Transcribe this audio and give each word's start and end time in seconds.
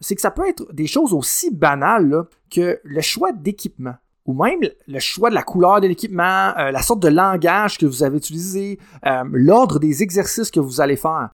c'est 0.00 0.14
que 0.14 0.20
ça 0.20 0.30
peut 0.30 0.48
être 0.48 0.72
des 0.72 0.86
choses 0.86 1.12
aussi 1.12 1.50
banales 1.50 2.24
que 2.50 2.80
le 2.82 3.00
choix 3.00 3.32
d'équipement 3.32 3.94
ou 4.26 4.34
même 4.34 4.60
le 4.86 4.98
choix 4.98 5.30
de 5.30 5.34
la 5.34 5.42
couleur 5.42 5.80
de 5.80 5.86
l'équipement, 5.86 6.52
euh, 6.58 6.70
la 6.70 6.82
sorte 6.82 7.00
de 7.00 7.08
langage 7.08 7.78
que 7.78 7.86
vous 7.86 8.02
avez 8.02 8.18
utilisé, 8.18 8.78
euh, 9.06 9.24
l'ordre 9.32 9.78
des 9.78 10.02
exercices 10.02 10.50
que 10.50 10.60
vous 10.60 10.82
allez 10.82 10.96
faire. 10.96 11.30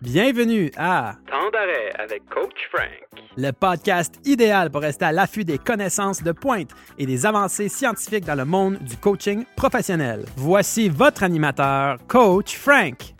Bienvenue 0.00 0.72
à 0.76 1.14
Temps 1.30 1.50
d'arrêt 1.52 1.92
avec 1.96 2.24
Coach 2.30 2.68
Frank, 2.72 2.88
le 3.36 3.52
podcast 3.52 4.14
idéal 4.24 4.70
pour 4.70 4.80
rester 4.80 5.04
à 5.04 5.12
l'affût 5.12 5.44
des 5.44 5.58
connaissances 5.58 6.22
de 6.22 6.32
pointe 6.32 6.70
et 6.96 7.06
des 7.06 7.24
avancées 7.24 7.68
scientifiques 7.68 8.24
dans 8.24 8.34
le 8.34 8.46
monde 8.46 8.78
du 8.78 8.96
coaching 8.96 9.44
professionnel. 9.54 10.24
Voici 10.36 10.88
votre 10.88 11.22
animateur, 11.22 11.98
Coach 12.08 12.56
Frank. 12.56 13.14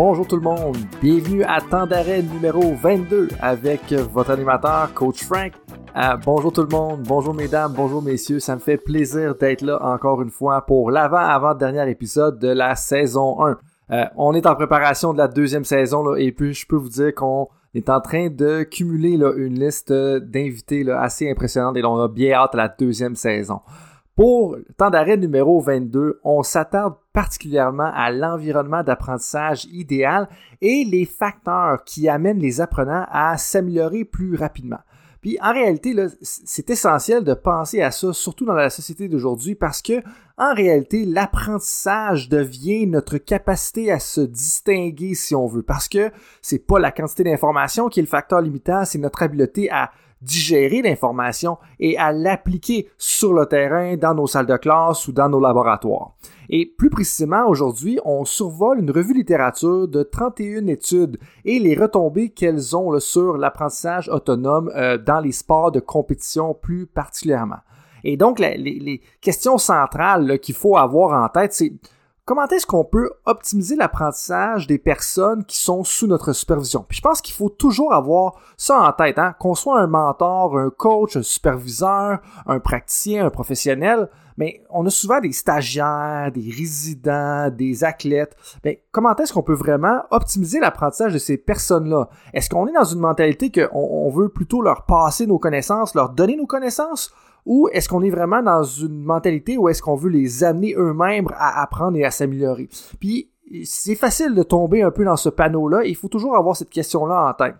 Bonjour 0.00 0.28
tout 0.28 0.36
le 0.36 0.42
monde, 0.42 0.76
bienvenue 1.02 1.42
à 1.42 1.60
Temps 1.60 1.84
d'arrêt 1.84 2.22
numéro 2.22 2.72
22 2.72 3.30
avec 3.40 3.92
votre 3.92 4.30
animateur, 4.30 4.94
Coach 4.94 5.24
Frank. 5.24 5.54
Euh, 5.96 6.16
bonjour 6.24 6.52
tout 6.52 6.62
le 6.62 6.68
monde, 6.68 7.02
bonjour 7.02 7.34
mesdames, 7.34 7.72
bonjour 7.76 8.00
messieurs, 8.00 8.38
ça 8.38 8.54
me 8.54 8.60
fait 8.60 8.76
plaisir 8.76 9.34
d'être 9.34 9.62
là 9.62 9.76
encore 9.82 10.22
une 10.22 10.30
fois 10.30 10.64
pour 10.64 10.92
l'avant-avant-dernier 10.92 11.90
épisode 11.90 12.38
de 12.38 12.46
la 12.46 12.76
saison 12.76 13.44
1. 13.44 13.58
Euh, 13.90 14.04
on 14.16 14.34
est 14.34 14.46
en 14.46 14.54
préparation 14.54 15.12
de 15.12 15.18
la 15.18 15.26
deuxième 15.26 15.64
saison 15.64 16.04
là, 16.04 16.16
et 16.16 16.30
puis 16.30 16.54
je 16.54 16.64
peux 16.64 16.76
vous 16.76 16.90
dire 16.90 17.12
qu'on 17.12 17.48
est 17.74 17.90
en 17.90 18.00
train 18.00 18.28
de 18.30 18.62
cumuler 18.62 19.14
une 19.14 19.58
liste 19.58 19.92
d'invités 19.92 20.88
assez 20.92 21.28
impressionnante 21.28 21.76
et 21.76 21.84
on 21.84 21.98
a 21.98 22.06
bien 22.06 22.34
hâte 22.34 22.54
à 22.54 22.58
la 22.58 22.68
deuxième 22.68 23.16
saison. 23.16 23.62
Pour 24.14 24.56
temps 24.76 24.90
d'arrêt 24.90 25.16
numéro 25.16 25.60
22, 25.60 26.20
on 26.22 26.44
s'attarde 26.44 26.94
particulièrement 27.18 27.90
à 27.96 28.12
l'environnement 28.12 28.84
d'apprentissage 28.84 29.64
idéal 29.72 30.28
et 30.60 30.84
les 30.84 31.04
facteurs 31.04 31.82
qui 31.84 32.08
amènent 32.08 32.38
les 32.38 32.60
apprenants 32.60 33.06
à 33.10 33.36
s'améliorer 33.36 34.04
plus 34.04 34.36
rapidement. 34.36 34.78
Puis 35.20 35.36
en 35.42 35.52
réalité, 35.52 35.96
c'est 36.22 36.70
essentiel 36.70 37.24
de 37.24 37.34
penser 37.34 37.82
à 37.82 37.90
ça, 37.90 38.12
surtout 38.12 38.44
dans 38.44 38.54
la 38.54 38.70
société 38.70 39.08
d'aujourd'hui, 39.08 39.56
parce 39.56 39.82
que 39.82 40.00
en 40.36 40.54
réalité, 40.54 41.04
l'apprentissage 41.04 42.28
devient 42.28 42.86
notre 42.86 43.18
capacité 43.18 43.90
à 43.90 43.98
se 43.98 44.20
distinguer, 44.20 45.16
si 45.16 45.34
on 45.34 45.48
veut, 45.48 45.64
parce 45.64 45.88
que 45.88 46.12
c'est 46.40 46.64
pas 46.64 46.78
la 46.78 46.92
quantité 46.92 47.24
d'informations 47.24 47.88
qui 47.88 47.98
est 47.98 48.04
le 48.04 48.08
facteur 48.08 48.40
limitant, 48.40 48.84
c'est 48.84 48.98
notre 48.98 49.24
habileté 49.24 49.68
à 49.72 49.90
digérer 50.22 50.82
l'information 50.82 51.58
et 51.78 51.96
à 51.96 52.12
l'appliquer 52.12 52.88
sur 52.98 53.32
le 53.32 53.46
terrain, 53.46 53.96
dans 53.96 54.14
nos 54.14 54.26
salles 54.26 54.46
de 54.46 54.56
classe 54.56 55.06
ou 55.08 55.12
dans 55.12 55.28
nos 55.28 55.40
laboratoires. 55.40 56.12
Et 56.50 56.66
plus 56.66 56.90
précisément, 56.90 57.46
aujourd'hui, 57.46 57.98
on 58.04 58.24
survole 58.24 58.80
une 58.80 58.90
revue 58.90 59.14
littérature 59.14 59.86
de 59.86 60.02
31 60.02 60.66
études 60.66 61.18
et 61.44 61.58
les 61.58 61.74
retombées 61.74 62.30
qu'elles 62.30 62.74
ont 62.74 62.98
sur 63.00 63.36
l'apprentissage 63.36 64.08
autonome 64.08 64.70
euh, 64.74 64.96
dans 64.96 65.20
les 65.20 65.32
sports 65.32 65.72
de 65.72 65.80
compétition 65.80 66.54
plus 66.54 66.86
particulièrement. 66.86 67.58
Et 68.04 68.16
donc, 68.16 68.38
les, 68.38 69.02
questions 69.20 69.58
centrales 69.58 70.38
qu'il 70.38 70.54
faut 70.54 70.76
avoir 70.76 71.22
en 71.22 71.28
tête, 71.28 71.52
c'est 71.52 71.72
comment 72.28 72.46
est-ce 72.46 72.66
qu'on 72.66 72.84
peut 72.84 73.10
optimiser 73.24 73.74
l'apprentissage 73.74 74.66
des 74.66 74.76
personnes 74.76 75.46
qui 75.46 75.56
sont 75.56 75.82
sous 75.82 76.06
notre 76.06 76.34
supervision? 76.34 76.84
Puis 76.86 76.98
je 76.98 77.02
pense 77.02 77.22
qu'il 77.22 77.34
faut 77.34 77.48
toujours 77.48 77.94
avoir 77.94 78.34
ça 78.58 78.78
en 78.80 78.92
tête, 78.92 79.18
hein? 79.18 79.34
qu'on 79.40 79.54
soit 79.54 79.80
un 79.80 79.86
mentor, 79.86 80.58
un 80.58 80.68
coach, 80.68 81.16
un 81.16 81.22
superviseur, 81.22 82.18
un 82.44 82.60
praticien, 82.60 83.24
un 83.24 83.30
professionnel, 83.30 84.10
mais 84.36 84.62
on 84.68 84.84
a 84.84 84.90
souvent 84.90 85.20
des 85.20 85.32
stagiaires, 85.32 86.30
des 86.30 86.52
résidents, 86.54 87.48
des 87.50 87.82
athlètes. 87.82 88.36
Mais 88.62 88.84
comment 88.92 89.16
est-ce 89.16 89.32
qu'on 89.32 89.42
peut 89.42 89.54
vraiment 89.54 90.02
optimiser 90.10 90.60
l'apprentissage 90.60 91.14
de 91.14 91.18
ces 91.18 91.38
personnes-là? 91.38 92.10
Est-ce 92.34 92.50
qu'on 92.50 92.66
est 92.66 92.72
dans 92.72 92.84
une 92.84 93.00
mentalité 93.00 93.50
qu'on 93.50 93.70
on 93.72 94.10
veut 94.10 94.28
plutôt 94.28 94.60
leur 94.60 94.84
passer 94.84 95.26
nos 95.26 95.38
connaissances, 95.38 95.94
leur 95.94 96.10
donner 96.10 96.36
nos 96.36 96.46
connaissances? 96.46 97.10
Ou 97.48 97.70
est-ce 97.72 97.88
qu'on 97.88 98.02
est 98.02 98.10
vraiment 98.10 98.42
dans 98.42 98.62
une 98.62 99.02
mentalité 99.02 99.56
où 99.56 99.70
est-ce 99.70 99.80
qu'on 99.80 99.96
veut 99.96 100.10
les 100.10 100.44
amener 100.44 100.74
eux-mêmes 100.76 101.28
à 101.32 101.62
apprendre 101.62 101.96
et 101.96 102.04
à 102.04 102.10
s'améliorer? 102.10 102.68
Puis, 103.00 103.30
c'est 103.64 103.94
facile 103.94 104.34
de 104.34 104.42
tomber 104.42 104.82
un 104.82 104.90
peu 104.90 105.02
dans 105.02 105.16
ce 105.16 105.30
panneau-là. 105.30 105.84
Il 105.84 105.96
faut 105.96 106.08
toujours 106.08 106.36
avoir 106.36 106.54
cette 106.54 106.68
question-là 106.68 107.30
en 107.30 107.32
tête. 107.32 107.54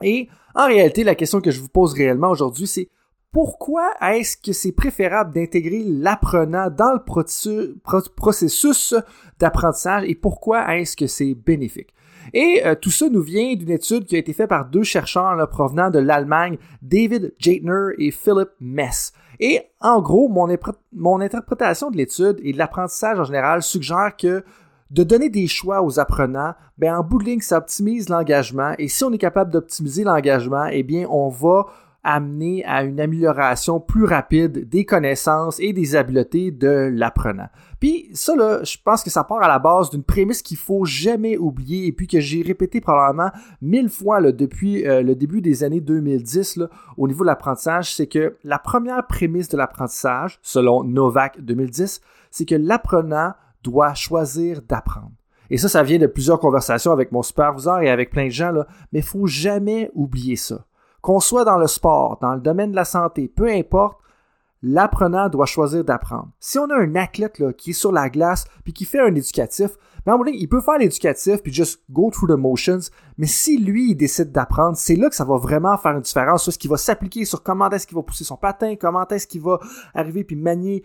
Et 0.00 0.30
en 0.54 0.66
réalité, 0.66 1.04
la 1.04 1.14
question 1.14 1.42
que 1.42 1.50
je 1.50 1.60
vous 1.60 1.68
pose 1.68 1.92
réellement 1.92 2.30
aujourd'hui, 2.30 2.66
c'est 2.66 2.88
pourquoi 3.30 3.90
est-ce 4.00 4.38
que 4.38 4.54
c'est 4.54 4.72
préférable 4.72 5.34
d'intégrer 5.34 5.84
l'apprenant 5.84 6.70
dans 6.70 6.94
le 6.94 7.04
processus 8.16 8.94
d'apprentissage 9.38 10.04
et 10.06 10.14
pourquoi 10.14 10.74
est-ce 10.78 10.96
que 10.96 11.06
c'est 11.06 11.34
bénéfique? 11.34 11.92
Et 12.32 12.62
euh, 12.64 12.74
tout 12.74 12.90
ça 12.90 13.08
nous 13.08 13.22
vient 13.22 13.54
d'une 13.54 13.70
étude 13.70 14.04
qui 14.04 14.16
a 14.16 14.18
été 14.18 14.32
faite 14.32 14.48
par 14.48 14.66
deux 14.66 14.82
chercheurs 14.82 15.48
provenant 15.48 15.90
de 15.90 15.98
l'Allemagne, 15.98 16.58
David 16.82 17.34
Jaitner 17.38 17.92
et 17.98 18.10
Philip 18.10 18.48
Mess. 18.60 19.12
Et 19.40 19.62
en 19.80 20.02
gros, 20.02 20.28
mon, 20.28 21.20
interprétation 21.20 21.90
de 21.90 21.96
l'étude 21.96 22.38
et 22.42 22.52
de 22.52 22.58
l'apprentissage 22.58 23.18
en 23.18 23.24
général 23.24 23.62
suggère 23.62 24.14
que 24.16 24.44
de 24.90 25.02
donner 25.02 25.30
des 25.30 25.46
choix 25.46 25.82
aux 25.82 25.98
apprenants, 25.98 26.54
ben 26.76 26.96
en 26.96 27.04
bout 27.04 27.18
de 27.18 27.24
ligne, 27.24 27.40
ça 27.40 27.58
optimise 27.58 28.08
l'engagement. 28.08 28.74
Et 28.78 28.88
si 28.88 29.04
on 29.04 29.12
est 29.12 29.18
capable 29.18 29.50
d'optimiser 29.50 30.04
l'engagement, 30.04 30.66
eh 30.66 30.82
bien, 30.82 31.06
on 31.08 31.28
va 31.28 31.66
amener 32.02 32.64
à 32.64 32.82
une 32.82 33.00
amélioration 33.00 33.80
plus 33.80 34.04
rapide 34.04 34.68
des 34.68 34.84
connaissances 34.84 35.60
et 35.60 35.72
des 35.72 35.96
habiletés 35.96 36.50
de 36.50 36.90
l'apprenant. 36.92 37.48
Puis 37.78 38.08
ça, 38.12 38.34
je 38.62 38.76
pense 38.84 39.02
que 39.02 39.10
ça 39.10 39.24
part 39.24 39.42
à 39.42 39.48
la 39.48 39.58
base 39.58 39.90
d'une 39.90 40.02
prémisse 40.02 40.42
qu'il 40.42 40.56
faut 40.56 40.84
jamais 40.84 41.36
oublier 41.36 41.86
et 41.86 41.92
puis 41.92 42.06
que 42.06 42.20
j'ai 42.20 42.42
répété 42.42 42.80
probablement 42.80 43.30
mille 43.62 43.88
fois 43.88 44.20
depuis 44.32 44.86
euh, 44.86 45.02
le 45.02 45.14
début 45.14 45.40
des 45.40 45.64
années 45.64 45.80
2010 45.80 46.56
là, 46.56 46.68
au 46.96 47.08
niveau 47.08 47.24
de 47.24 47.28
l'apprentissage, 47.28 47.94
c'est 47.94 48.06
que 48.06 48.36
la 48.44 48.58
première 48.58 49.06
prémisse 49.06 49.48
de 49.48 49.56
l'apprentissage, 49.56 50.38
selon 50.42 50.84
Novak 50.84 51.40
2010, 51.40 52.00
c'est 52.30 52.44
que 52.44 52.54
l'apprenant 52.54 53.32
doit 53.62 53.94
choisir 53.94 54.62
d'apprendre. 54.62 55.12
Et 55.50 55.58
ça, 55.58 55.68
ça 55.68 55.82
vient 55.82 55.98
de 55.98 56.06
plusieurs 56.06 56.38
conversations 56.38 56.92
avec 56.92 57.12
mon 57.12 57.22
superviseur 57.22 57.80
et 57.80 57.90
avec 57.90 58.10
plein 58.10 58.26
de 58.26 58.30
gens, 58.30 58.52
mais 58.92 59.00
il 59.00 59.04
faut 59.04 59.26
jamais 59.26 59.90
oublier 59.94 60.36
ça. 60.36 60.64
Qu'on 61.02 61.20
soit 61.20 61.44
dans 61.44 61.58
le 61.58 61.66
sport, 61.66 62.18
dans 62.20 62.34
le 62.34 62.40
domaine 62.40 62.70
de 62.72 62.76
la 62.76 62.84
santé, 62.84 63.28
peu 63.28 63.48
importe, 63.48 63.98
l'apprenant 64.62 65.28
doit 65.28 65.46
choisir 65.46 65.84
d'apprendre. 65.84 66.28
Si 66.38 66.58
on 66.58 66.68
a 66.70 66.76
un 66.76 66.94
athlète 66.94 67.38
là, 67.38 67.52
qui 67.52 67.70
est 67.70 67.74
sur 67.74 67.92
la 67.92 68.10
glace 68.10 68.44
puis 68.64 68.72
qui 68.72 68.84
fait 68.84 69.00
un 69.00 69.14
éducatif, 69.14 69.70
ben, 70.06 70.18
il 70.26 70.48
peut 70.48 70.60
faire 70.60 70.78
l'éducatif 70.78 71.42
puis 71.42 71.52
just 71.52 71.82
go 71.90 72.10
through 72.10 72.28
the 72.28 72.38
motions, 72.38 72.90
mais 73.18 73.26
si 73.26 73.58
lui 73.58 73.90
il 73.90 73.96
décide 73.96 74.32
d'apprendre, 74.32 74.76
c'est 74.76 74.96
là 74.96 75.08
que 75.08 75.14
ça 75.14 75.24
va 75.24 75.36
vraiment 75.36 75.76
faire 75.76 75.92
une 75.92 76.00
différence 76.00 76.42
sur 76.42 76.52
ce 76.52 76.58
qui 76.58 76.68
va 76.68 76.76
s'appliquer 76.76 77.24
sur 77.24 77.42
comment 77.42 77.68
est-ce 77.70 77.86
qu'il 77.86 77.96
va 77.96 78.02
pousser 78.02 78.24
son 78.24 78.36
patin, 78.36 78.76
comment 78.80 79.06
est-ce 79.08 79.26
qu'il 79.26 79.42
va 79.42 79.58
arriver 79.94 80.24
puis 80.24 80.36
manier 80.36 80.82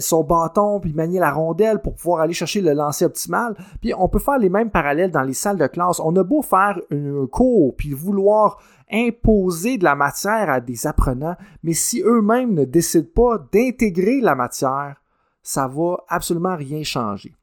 son 0.00 0.22
bâton 0.22 0.80
puis 0.80 0.92
manier 0.92 1.18
la 1.18 1.32
rondelle 1.32 1.80
pour 1.80 1.94
pouvoir 1.94 2.20
aller 2.20 2.34
chercher 2.34 2.60
le 2.60 2.72
lancer 2.72 3.04
optimal. 3.04 3.56
Puis 3.80 3.92
on 3.96 4.08
peut 4.08 4.18
faire 4.18 4.38
les 4.38 4.48
mêmes 4.48 4.70
parallèles 4.70 5.10
dans 5.10 5.22
les 5.22 5.34
salles 5.34 5.58
de 5.58 5.66
classe. 5.66 6.00
On 6.00 6.14
a 6.16 6.22
beau 6.22 6.42
faire 6.42 6.80
un 6.90 7.26
cours 7.26 7.74
puis 7.76 7.92
vouloir 7.92 8.58
imposer 8.90 9.78
de 9.78 9.84
la 9.84 9.96
matière 9.96 10.48
à 10.48 10.60
des 10.60 10.86
apprenants, 10.86 11.36
mais 11.62 11.72
si 11.72 12.02
eux-mêmes 12.02 12.54
ne 12.54 12.64
décident 12.64 13.08
pas 13.14 13.38
d'intégrer 13.52 14.20
la 14.20 14.34
matière, 14.34 15.02
ça 15.42 15.66
va 15.66 15.96
absolument 16.08 16.56
rien 16.56 16.82
changer. 16.84 17.34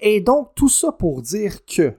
Et 0.00 0.20
donc, 0.20 0.54
tout 0.54 0.68
ça 0.68 0.92
pour 0.92 1.22
dire 1.22 1.64
que 1.66 1.94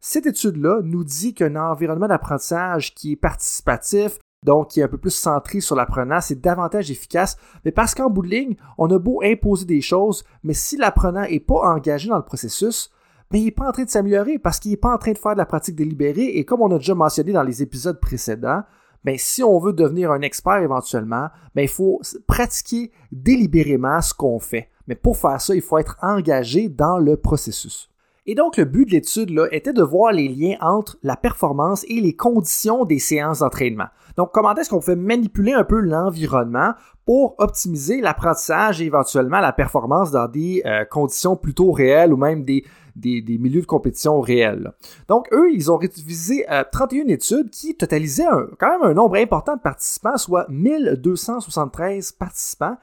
cette 0.00 0.26
étude-là 0.26 0.80
nous 0.84 1.04
dit 1.04 1.34
qu'un 1.34 1.56
environnement 1.56 2.06
d'apprentissage 2.06 2.94
qui 2.94 3.12
est 3.12 3.16
participatif, 3.16 4.18
donc 4.42 4.68
qui 4.68 4.80
est 4.80 4.84
un 4.84 4.88
peu 4.88 4.98
plus 4.98 5.14
centré 5.14 5.60
sur 5.60 5.74
l'apprenant, 5.74 6.20
c'est 6.20 6.40
davantage 6.40 6.90
efficace, 6.90 7.36
mais 7.64 7.72
parce 7.72 7.94
qu'en 7.94 8.10
bout 8.10 8.22
de 8.22 8.28
ligne, 8.28 8.56
on 8.78 8.90
a 8.90 8.98
beau 8.98 9.22
imposer 9.22 9.64
des 9.64 9.80
choses, 9.80 10.22
mais 10.44 10.52
si 10.54 10.76
l'apprenant 10.76 11.22
n'est 11.22 11.40
pas 11.40 11.74
engagé 11.74 12.08
dans 12.08 12.18
le 12.18 12.24
processus, 12.24 12.90
mais 13.32 13.40
il 13.40 13.46
n'est 13.46 13.50
pas 13.50 13.68
en 13.68 13.72
train 13.72 13.84
de 13.84 13.90
s'améliorer 13.90 14.38
parce 14.38 14.60
qu'il 14.60 14.70
n'est 14.70 14.76
pas 14.76 14.94
en 14.94 14.98
train 14.98 15.12
de 15.12 15.18
faire 15.18 15.32
de 15.32 15.38
la 15.38 15.46
pratique 15.46 15.74
délibérée. 15.74 16.36
Et 16.36 16.44
comme 16.44 16.62
on 16.62 16.70
a 16.70 16.78
déjà 16.78 16.94
mentionné 16.94 17.32
dans 17.32 17.42
les 17.42 17.62
épisodes 17.62 17.98
précédents, 17.98 18.62
ben, 19.02 19.16
si 19.18 19.42
on 19.42 19.58
veut 19.58 19.72
devenir 19.72 20.12
un 20.12 20.20
expert 20.20 20.58
éventuellement, 20.58 21.28
ben, 21.54 21.62
il 21.62 21.68
faut 21.68 22.00
pratiquer 22.26 22.92
délibérément 23.10 24.00
ce 24.00 24.14
qu'on 24.14 24.38
fait. 24.38 24.70
Mais 24.88 24.94
pour 24.94 25.16
faire 25.16 25.40
ça, 25.40 25.54
il 25.54 25.62
faut 25.62 25.78
être 25.78 25.96
engagé 26.02 26.68
dans 26.68 26.98
le 26.98 27.16
processus. 27.16 27.90
Et 28.28 28.34
donc, 28.34 28.56
le 28.56 28.64
but 28.64 28.86
de 28.86 28.90
l'étude 28.90 29.48
était 29.52 29.72
de 29.72 29.82
voir 29.82 30.12
les 30.12 30.26
liens 30.26 30.56
entre 30.60 30.98
la 31.04 31.16
performance 31.16 31.84
et 31.88 32.00
les 32.00 32.16
conditions 32.16 32.84
des 32.84 32.98
séances 32.98 33.38
d'entraînement. 33.38 33.86
Donc, 34.16 34.30
comment 34.32 34.54
est-ce 34.54 34.70
qu'on 34.70 34.80
fait 34.80 34.96
manipuler 34.96 35.52
un 35.52 35.62
peu 35.62 35.78
l'environnement 35.78 36.72
pour 37.04 37.36
optimiser 37.38 38.00
l'apprentissage 38.00 38.82
et 38.82 38.86
éventuellement 38.86 39.38
la 39.38 39.52
performance 39.52 40.10
dans 40.10 40.26
des 40.26 40.62
euh, 40.66 40.84
conditions 40.84 41.36
plutôt 41.36 41.70
réelles 41.70 42.12
ou 42.12 42.16
même 42.16 42.42
des, 42.42 42.64
des, 42.96 43.38
milieux 43.38 43.60
de 43.60 43.66
compétition 43.66 44.20
réels. 44.20 44.72
Donc, 45.06 45.28
eux, 45.32 45.52
ils 45.52 45.70
ont 45.70 45.76
révisé 45.76 46.44
31 46.72 47.04
euh, 47.04 47.08
études 47.12 47.50
qui 47.50 47.76
totalisaient 47.76 48.24
quand 48.58 48.70
même 48.70 48.90
un 48.90 48.94
nombre 48.94 49.16
important 49.16 49.54
de 49.54 49.60
participants, 49.60 50.16
soit 50.16 50.46
1273 50.48 52.10
participants, 52.10 52.76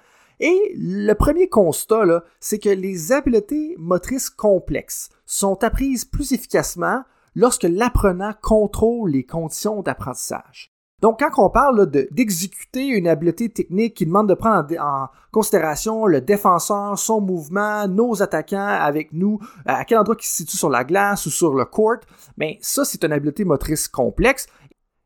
Et 0.45 0.73
le 0.75 1.13
premier 1.13 1.47
constat, 1.47 2.21
c'est 2.41 2.59
que 2.59 2.67
les 2.67 3.13
habiletés 3.13 3.77
motrices 3.79 4.29
complexes 4.29 5.07
sont 5.25 5.63
apprises 5.63 6.03
plus 6.03 6.33
efficacement 6.33 7.03
lorsque 7.33 7.63
l'apprenant 7.63 8.33
contrôle 8.41 9.11
les 9.11 9.25
conditions 9.25 9.81
d'apprentissage. 9.81 10.73
Donc, 11.01 11.19
quand 11.19 11.41
on 11.41 11.49
parle 11.49 11.89
d'exécuter 12.11 12.87
une 12.87 13.07
habileté 13.07 13.47
technique 13.47 13.93
qui 13.93 14.05
demande 14.05 14.27
de 14.27 14.33
prendre 14.33 14.67
en, 14.81 15.07
considération 15.31 16.05
le 16.05 16.19
défenseur, 16.21 16.97
son 16.99 17.19
mouvement, 17.19 17.87
nos 17.87 18.21
attaquants 18.21 18.67
avec 18.67 19.13
nous, 19.13 19.39
à 19.65 19.83
quel 19.83 19.97
endroit 19.97 20.15
ils 20.19 20.25
se 20.25 20.35
situe 20.35 20.57
sur 20.57 20.69
la 20.69 20.83
glace 20.83 21.25
ou 21.25 21.29
sur 21.29 21.55
le 21.55 21.65
court, 21.65 21.97
mais 22.37 22.53
ben, 22.53 22.57
ça, 22.61 22.85
c'est 22.85 23.03
une 23.03 23.11
habileté 23.13 23.43
motrice 23.43 23.87
complexe 23.87 24.47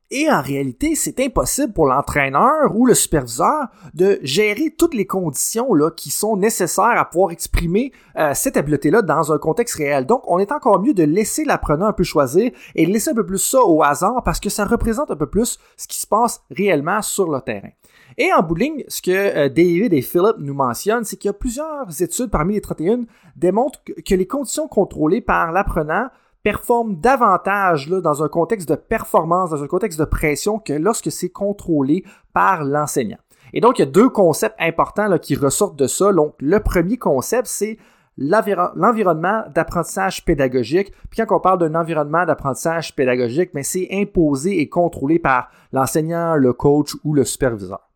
et 0.10 0.30
en 0.32 0.42
réalité, 0.42 0.96
c'est 0.96 1.20
impossible 1.20 1.74
pour 1.74 1.86
l'entraîneur 1.86 2.74
ou 2.74 2.86
le 2.86 2.94
superviseur 2.94 3.68
de 3.94 4.20
gérer 4.22 4.74
toutes 4.78 4.94
les 4.94 5.06
conditions 5.06 5.74
là, 5.74 5.92
qui 5.92 6.12
sont 6.12 6.38
nécessaires 6.38 6.98
à 6.98 7.04
pouvoir 7.04 7.32
exprimer 7.32 7.92
euh, 8.18 8.32
cette 8.34 8.56
habileté-là 8.56 9.02
dans 9.02 9.34
un 9.34 9.38
contexte 9.38 9.76
réel. 9.76 10.06
Donc, 10.06 10.24
on 10.28 10.40
est 10.40 10.54
encore 10.54 10.82
mieux 10.82 10.94
de 10.94 11.04
laisser 11.04 11.44
l'apprenant 11.44 11.88
un 11.88 11.94
peu 11.94 12.04
choisir 12.04 12.52
et 12.76 12.86
de 12.86 12.92
laisser 12.92 13.12
un 13.12 13.16
peu 13.16 13.26
plus 13.26 13.38
ça 13.38 13.60
au 13.62 13.84
hasard 13.84 14.24
parce 14.24 14.40
que 14.40 14.50
ça 14.50 14.64
représente 14.64 15.12
un 15.12 15.18
peu 15.18 15.28
plus 15.28 15.60
ce 15.76 15.88
qui 15.88 16.00
se 16.00 16.08
passe 16.08 16.42
réellement 16.52 17.02
sur 17.02 17.30
le 17.30 17.42
terrain. 17.42 17.72
Et 18.18 18.32
en 18.34 18.42
bout 18.42 18.58
ce 18.88 19.02
que 19.02 19.12
euh, 19.12 19.50
David 19.50 19.94
et 19.94 20.02
Philip 20.02 20.38
nous 20.40 20.54
mentionnent, 20.54 21.04
c'est 21.04 21.18
qu'il 21.18 21.28
y 21.28 21.32
a 21.32 21.34
plusieurs 21.34 22.02
études 22.02 22.32
parmi 22.32 22.54
les 22.54 22.62
31 22.62 23.02
démontrent 23.36 23.84
que 23.84 24.16
les 24.16 24.26
conditions 24.26 24.68
contrôlées 24.68 25.22
par 25.22 25.52
l'apprenant 25.52 26.08
performe 26.48 26.96
davantage 26.96 27.90
dans 27.90 28.24
un 28.24 28.30
contexte 28.30 28.70
de 28.70 28.76
performance, 28.76 29.50
dans 29.50 29.62
un 29.62 29.68
contexte 29.68 30.00
de 30.00 30.06
pression 30.06 30.60
que 30.60 30.72
lorsque 30.72 31.12
c'est 31.12 31.28
contrôlé 31.28 32.06
par 32.32 32.64
l'enseignant. 32.64 33.18
Et 33.52 33.60
donc, 33.60 33.80
il 33.80 33.82
y 33.82 33.84
a 33.84 33.92
deux 33.92 34.08
concepts 34.08 34.56
importants 34.58 35.18
qui 35.18 35.36
ressortent 35.36 35.76
de 35.76 35.88
ça. 35.88 36.14
Donc, 36.14 36.36
le 36.40 36.62
premier 36.62 36.96
concept, 36.96 37.48
c'est 37.48 37.78
l'environnement 38.18 39.44
d'apprentissage 39.54 40.24
pédagogique. 40.24 40.94
Puis 41.10 41.20
quand 41.26 41.36
on 41.36 41.42
parle 41.42 41.60
d'un 41.60 41.76
environnement 41.76 42.26
d'apprentissage 42.26 42.96
pédagogique, 42.96 43.50
mais 43.54 43.64
c'est 43.64 43.90
imposé 43.92 44.62
et 44.62 44.70
contrôlé 44.70 45.20
par 45.20 45.50
l'enseignant, 45.74 46.36
le 46.36 46.54
coach 46.54 46.96
ou 47.04 47.14
le 47.14 47.26
superviseur. 47.26 47.90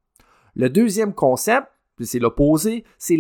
Le 0.58 0.70
deuxième 0.70 1.14
concept, 1.14 1.68
c'est 2.00 2.20
l'opposé, 2.20 2.84
c'est 2.98 3.18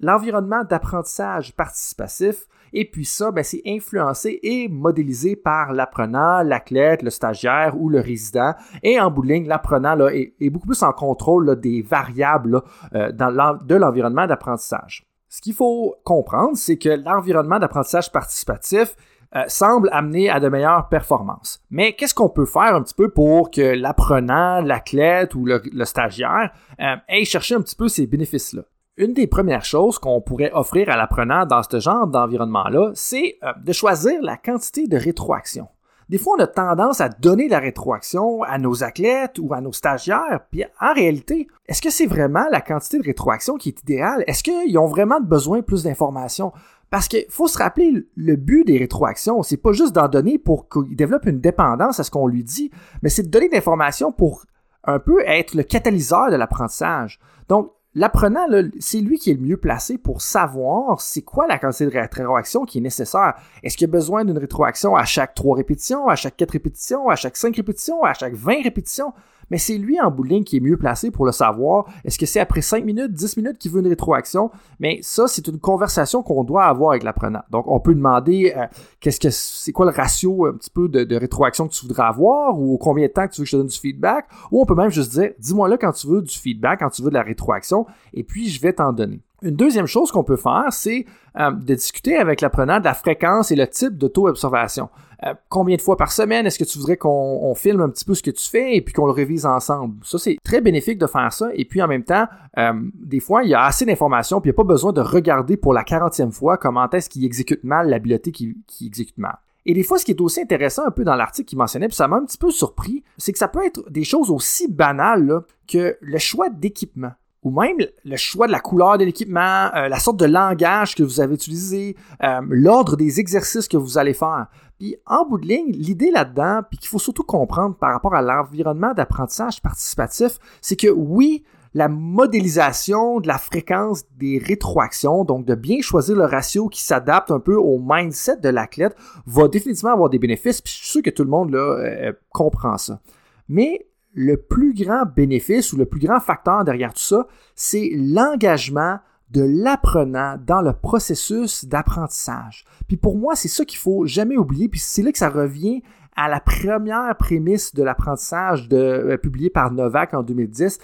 l'environnement 0.00 0.64
d'apprentissage 0.64 1.54
participatif. 1.54 2.46
Et 2.72 2.88
puis 2.88 3.04
ça, 3.04 3.30
ben, 3.30 3.44
c'est 3.44 3.62
influencé 3.66 4.40
et 4.42 4.68
modélisé 4.68 5.36
par 5.36 5.72
l'apprenant, 5.72 6.42
l'athlète, 6.42 7.02
le 7.02 7.10
stagiaire 7.10 7.78
ou 7.78 7.90
le 7.90 8.00
résident. 8.00 8.54
Et 8.82 8.98
en 8.98 9.10
bout 9.10 9.22
de 9.22 9.32
ligne, 9.32 9.46
l'apprenant 9.46 9.96
est, 10.08 10.50
beaucoup 10.50 10.68
plus 10.68 10.82
en 10.82 10.92
contrôle 10.92 11.60
des 11.60 11.82
variables 11.82 12.62
euh, 12.94 13.12
de 13.12 13.74
l'environnement 13.74 14.26
d'apprentissage. 14.26 15.06
Ce 15.28 15.40
qu'il 15.40 15.54
faut 15.54 15.96
comprendre, 16.04 16.56
c'est 16.56 16.76
que 16.76 16.90
l'environnement 16.90 17.58
d'apprentissage 17.58 18.12
participatif 18.12 18.96
euh, 19.34 19.44
semble 19.48 19.88
amener 19.92 20.28
à 20.28 20.40
de 20.40 20.48
meilleures 20.48 20.88
performances. 20.88 21.62
Mais 21.70 21.94
qu'est-ce 21.94 22.14
qu'on 22.14 22.28
peut 22.28 22.44
faire 22.44 22.74
un 22.74 22.82
petit 22.82 22.94
peu 22.94 23.08
pour 23.08 23.50
que 23.50 23.62
l'apprenant, 23.62 24.60
l'athlète 24.60 25.34
ou 25.34 25.46
le, 25.46 25.84
stagiaire 25.84 26.52
euh, 26.80 26.96
aille 27.08 27.24
chercher 27.24 27.54
un 27.54 27.62
petit 27.62 27.76
peu 27.76 27.88
ces 27.88 28.06
bénéfices-là? 28.06 28.62
Une 28.98 29.14
des 29.14 29.26
premières 29.26 29.64
choses 29.64 29.98
qu'on 29.98 30.20
pourrait 30.20 30.52
offrir 30.52 30.90
à 30.90 30.96
l'apprenant 30.96 31.46
dans 31.46 31.62
ce 31.62 31.80
genre 31.80 32.06
d'environnement-là, 32.06 32.90
c'est 32.94 33.38
euh, 33.42 33.52
de 33.64 33.72
choisir 33.72 34.20
la 34.20 34.36
quantité 34.36 34.86
de 34.86 34.98
rétroaction. 34.98 35.66
Des 36.10 36.18
fois, 36.18 36.34
on 36.36 36.42
a 36.42 36.46
tendance 36.46 37.00
à 37.00 37.08
donner 37.08 37.48
la 37.48 37.58
rétroaction 37.58 38.42
à 38.42 38.58
nos 38.58 38.84
athlètes 38.84 39.38
ou 39.40 39.54
à 39.54 39.62
nos 39.62 39.72
stagiaires, 39.72 40.40
puis 40.50 40.64
en 40.78 40.92
réalité, 40.92 41.48
est-ce 41.66 41.80
que 41.80 41.88
c'est 41.88 42.06
vraiment 42.06 42.44
la 42.50 42.60
quantité 42.60 42.98
de 42.98 43.04
rétroaction 43.04 43.56
qui 43.56 43.70
est 43.70 43.80
idéale? 43.80 44.24
Est-ce 44.26 44.42
qu'ils 44.42 44.76
ont 44.76 44.88
vraiment 44.88 45.20
besoin 45.22 45.60
de 45.60 45.64
plus 45.64 45.84
d'informations? 45.84 46.52
Parce 46.92 47.08
qu'il 47.08 47.24
faut 47.30 47.48
se 47.48 47.56
rappeler, 47.56 48.06
le 48.16 48.36
but 48.36 48.66
des 48.66 48.76
rétroactions, 48.76 49.42
c'est 49.42 49.56
pas 49.56 49.72
juste 49.72 49.94
d'en 49.94 50.08
donner 50.08 50.38
pour 50.38 50.68
qu'il 50.68 50.94
développe 50.94 51.24
une 51.24 51.40
dépendance 51.40 51.98
à 51.98 52.04
ce 52.04 52.10
qu'on 52.10 52.26
lui 52.26 52.44
dit, 52.44 52.70
mais 53.00 53.08
c'est 53.08 53.22
de 53.22 53.28
donner 53.30 53.48
de 53.48 53.54
l'information 53.54 54.12
pour 54.12 54.44
un 54.84 54.98
peu 54.98 55.22
être 55.26 55.54
le 55.54 55.62
catalyseur 55.62 56.30
de 56.30 56.36
l'apprentissage. 56.36 57.18
Donc, 57.48 57.72
L'apprenant, 57.94 58.46
c'est 58.80 59.00
lui 59.00 59.18
qui 59.18 59.30
est 59.30 59.34
le 59.34 59.40
mieux 59.40 59.58
placé 59.58 59.98
pour 59.98 60.22
savoir 60.22 60.98
c'est 61.02 61.20
quoi 61.20 61.46
la 61.46 61.58
quantité 61.58 61.84
de 61.84 61.90
rétroaction 61.90 62.64
qui 62.64 62.78
est 62.78 62.80
nécessaire. 62.80 63.34
Est-ce 63.62 63.76
qu'il 63.76 63.86
a 63.86 63.92
besoin 63.92 64.24
d'une 64.24 64.38
rétroaction 64.38 64.96
à 64.96 65.04
chaque 65.04 65.34
trois 65.34 65.54
répétitions, 65.54 66.08
à 66.08 66.16
chaque 66.16 66.38
quatre 66.38 66.52
répétitions, 66.52 67.10
à 67.10 67.16
chaque 67.16 67.36
cinq 67.36 67.54
répétitions, 67.54 68.02
à 68.02 68.14
chaque 68.14 68.32
20 68.32 68.62
répétitions? 68.62 69.12
Mais 69.50 69.58
c'est 69.58 69.78
lui 69.78 70.00
en 70.00 70.10
bout 70.10 70.22
qui 70.44 70.56
est 70.56 70.60
mieux 70.60 70.76
placé 70.76 71.10
pour 71.10 71.26
le 71.26 71.32
savoir. 71.32 71.86
Est-ce 72.04 72.18
que 72.18 72.26
c'est 72.26 72.40
après 72.40 72.62
5 72.62 72.84
minutes, 72.84 73.12
10 73.12 73.36
minutes 73.36 73.58
qu'il 73.58 73.70
veut 73.70 73.80
une 73.80 73.88
rétroaction? 73.88 74.50
Mais 74.80 75.00
ça, 75.02 75.28
c'est 75.28 75.46
une 75.48 75.58
conversation 75.58 76.22
qu'on 76.22 76.44
doit 76.44 76.64
avoir 76.64 76.92
avec 76.92 77.02
l'apprenant. 77.02 77.42
Donc, 77.50 77.66
on 77.66 77.80
peut 77.80 77.94
demander 77.94 78.54
euh, 78.56 78.66
qu'est-ce 79.00 79.20
que 79.20 79.30
c'est 79.30 79.72
quoi 79.72 79.86
le 79.86 79.92
ratio 79.92 80.46
un 80.46 80.54
petit 80.54 80.70
peu 80.70 80.88
de, 80.88 81.16
rétroaction 81.16 81.68
que 81.68 81.74
tu 81.74 81.86
voudrais 81.86 82.04
avoir 82.04 82.58
ou 82.58 82.78
combien 82.78 83.06
de 83.06 83.12
temps 83.12 83.28
tu 83.28 83.40
veux 83.40 83.44
que 83.44 83.50
je 83.50 83.56
te 83.56 83.56
donne 83.56 83.66
du 83.66 83.78
feedback? 83.78 84.26
Ou 84.50 84.62
on 84.62 84.66
peut 84.66 84.74
même 84.74 84.90
juste 84.90 85.12
dire, 85.12 85.30
dis-moi 85.38 85.68
là 85.68 85.76
quand 85.76 85.92
tu 85.92 86.06
veux 86.06 86.22
du 86.22 86.34
feedback, 86.34 86.80
quand 86.80 86.90
tu 86.90 87.02
veux 87.02 87.10
de 87.10 87.14
la 87.14 87.22
rétroaction, 87.22 87.86
et 88.14 88.24
puis 88.24 88.48
je 88.48 88.60
vais 88.60 88.72
t'en 88.72 88.92
donner. 88.92 89.20
Une 89.42 89.56
deuxième 89.56 89.86
chose 89.86 90.12
qu'on 90.12 90.22
peut 90.22 90.36
faire, 90.36 90.66
c'est 90.70 91.04
euh, 91.38 91.50
de 91.50 91.74
discuter 91.74 92.16
avec 92.16 92.40
l'apprenant 92.40 92.78
de 92.78 92.84
la 92.84 92.94
fréquence 92.94 93.50
et 93.50 93.56
le 93.56 93.66
type 93.66 93.98
de 93.98 94.06
taux 94.06 94.28
d'observation. 94.28 94.88
Euh, 95.24 95.34
combien 95.48 95.76
de 95.76 95.80
fois 95.80 95.96
par 95.96 96.10
semaine 96.10 96.46
est-ce 96.46 96.58
que 96.58 96.64
tu 96.64 96.78
voudrais 96.78 96.96
qu'on 96.96 97.54
filme 97.54 97.80
un 97.80 97.88
petit 97.88 98.04
peu 98.04 98.14
ce 98.14 98.22
que 98.22 98.30
tu 98.30 98.48
fais 98.48 98.76
et 98.76 98.80
puis 98.80 98.92
qu'on 98.92 99.06
le 99.06 99.12
révise 99.12 99.46
ensemble? 99.46 99.96
Ça, 100.04 100.18
c'est 100.18 100.36
très 100.42 100.60
bénéfique 100.60 100.98
de 100.98 101.06
faire 101.06 101.32
ça. 101.32 101.50
Et 101.54 101.64
puis 101.64 101.80
en 101.80 101.88
même 101.88 102.04
temps, 102.04 102.26
euh, 102.58 102.72
des 102.94 103.20
fois, 103.20 103.44
il 103.44 103.50
y 103.50 103.54
a 103.54 103.62
assez 103.64 103.84
d'informations 103.84 104.40
puis 104.40 104.48
il 104.48 104.52
n'y 104.52 104.56
a 104.56 104.60
pas 104.62 104.64
besoin 104.64 104.92
de 104.92 105.00
regarder 105.00 105.56
pour 105.56 105.72
la 105.72 105.82
40e 105.84 106.32
fois 106.32 106.56
comment 106.56 106.88
est-ce 106.90 107.08
qu'il 107.08 107.24
exécute 107.24 107.62
mal 107.64 107.88
l'habileté 107.88 108.32
qui, 108.32 108.56
qui 108.66 108.86
exécute 108.86 109.18
mal. 109.18 109.38
Et 109.64 109.74
des 109.74 109.84
fois, 109.84 109.98
ce 109.98 110.04
qui 110.04 110.10
est 110.10 110.20
aussi 110.20 110.40
intéressant 110.40 110.84
un 110.86 110.90
peu 110.90 111.04
dans 111.04 111.14
l'article 111.14 111.48
qu'il 111.48 111.58
mentionnait, 111.58 111.86
puis 111.86 111.96
ça 111.96 112.08
m'a 112.08 112.16
un 112.16 112.24
petit 112.24 112.38
peu 112.38 112.50
surpris, 112.50 113.04
c'est 113.16 113.32
que 113.32 113.38
ça 113.38 113.46
peut 113.46 113.64
être 113.64 113.88
des 113.90 114.02
choses 114.02 114.30
aussi 114.30 114.68
banales 114.68 115.42
que 115.68 115.96
le 116.00 116.18
choix 116.18 116.48
d'équipement 116.48 117.12
ou 117.42 117.50
même 117.50 117.76
le 118.04 118.16
choix 118.16 118.46
de 118.46 118.52
la 118.52 118.60
couleur 118.60 118.98
de 118.98 119.04
l'équipement, 119.04 119.70
euh, 119.74 119.88
la 119.88 119.98
sorte 119.98 120.18
de 120.18 120.26
langage 120.26 120.94
que 120.94 121.02
vous 121.02 121.20
avez 121.20 121.34
utilisé, 121.34 121.96
euh, 122.22 122.40
l'ordre 122.48 122.96
des 122.96 123.18
exercices 123.20 123.68
que 123.68 123.76
vous 123.76 123.98
allez 123.98 124.14
faire. 124.14 124.46
Puis 124.78 124.96
en 125.06 125.26
bout 125.26 125.38
de 125.38 125.46
ligne, 125.46 125.72
l'idée 125.72 126.10
là-dedans, 126.10 126.60
puis 126.68 126.78
qu'il 126.78 126.88
faut 126.88 126.98
surtout 126.98 127.24
comprendre 127.24 127.76
par 127.76 127.92
rapport 127.92 128.14
à 128.14 128.22
l'environnement 128.22 128.94
d'apprentissage 128.94 129.60
participatif, 129.60 130.38
c'est 130.60 130.76
que 130.76 130.88
oui, 130.88 131.44
la 131.74 131.88
modélisation 131.88 133.20
de 133.20 133.26
la 133.26 133.38
fréquence 133.38 134.04
des 134.16 134.38
rétroactions, 134.38 135.24
donc 135.24 135.44
de 135.44 135.54
bien 135.54 135.80
choisir 135.80 136.16
le 136.16 136.24
ratio 136.24 136.68
qui 136.68 136.82
s'adapte 136.82 137.30
un 137.30 137.40
peu 137.40 137.56
au 137.56 137.80
mindset 137.82 138.36
de 138.36 138.50
l'athlète, 138.50 138.94
va 139.26 139.48
définitivement 139.48 139.92
avoir 139.92 140.10
des 140.10 140.18
bénéfices, 140.18 140.60
puis 140.60 140.72
je 140.72 140.78
suis 140.78 140.88
sûr 140.88 141.02
que 141.02 141.10
tout 141.10 141.24
le 141.24 141.30
monde 141.30 141.50
là, 141.50 141.58
euh, 141.58 142.12
comprend 142.30 142.76
ça. 142.76 143.00
Mais 143.48 143.86
le 144.14 144.36
plus 144.36 144.74
grand 144.74 145.04
bénéfice 145.06 145.72
ou 145.72 145.76
le 145.76 145.86
plus 145.86 146.00
grand 146.00 146.20
facteur 146.20 146.64
derrière 146.64 146.92
tout 146.92 147.02
ça, 147.02 147.26
c'est 147.54 147.90
l'engagement 147.94 148.98
de 149.30 149.42
l'apprenant 149.42 150.36
dans 150.44 150.60
le 150.60 150.74
processus 150.74 151.64
d'apprentissage. 151.64 152.64
Puis 152.86 152.96
pour 152.96 153.16
moi, 153.16 153.34
c'est 153.34 153.48
ça 153.48 153.64
qu'il 153.64 153.78
faut 153.78 154.04
jamais 154.06 154.36
oublier, 154.36 154.68
puis 154.68 154.80
c'est 154.80 155.02
là 155.02 155.10
que 155.10 155.18
ça 155.18 155.30
revient 155.30 155.82
à 156.14 156.28
la 156.28 156.40
première 156.40 157.16
prémisse 157.16 157.74
de 157.74 157.82
l'apprentissage 157.82 158.68
euh, 158.72 159.16
publié 159.16 159.48
par 159.48 159.72
Novak 159.72 160.12
en 160.12 160.22
2010, 160.22 160.78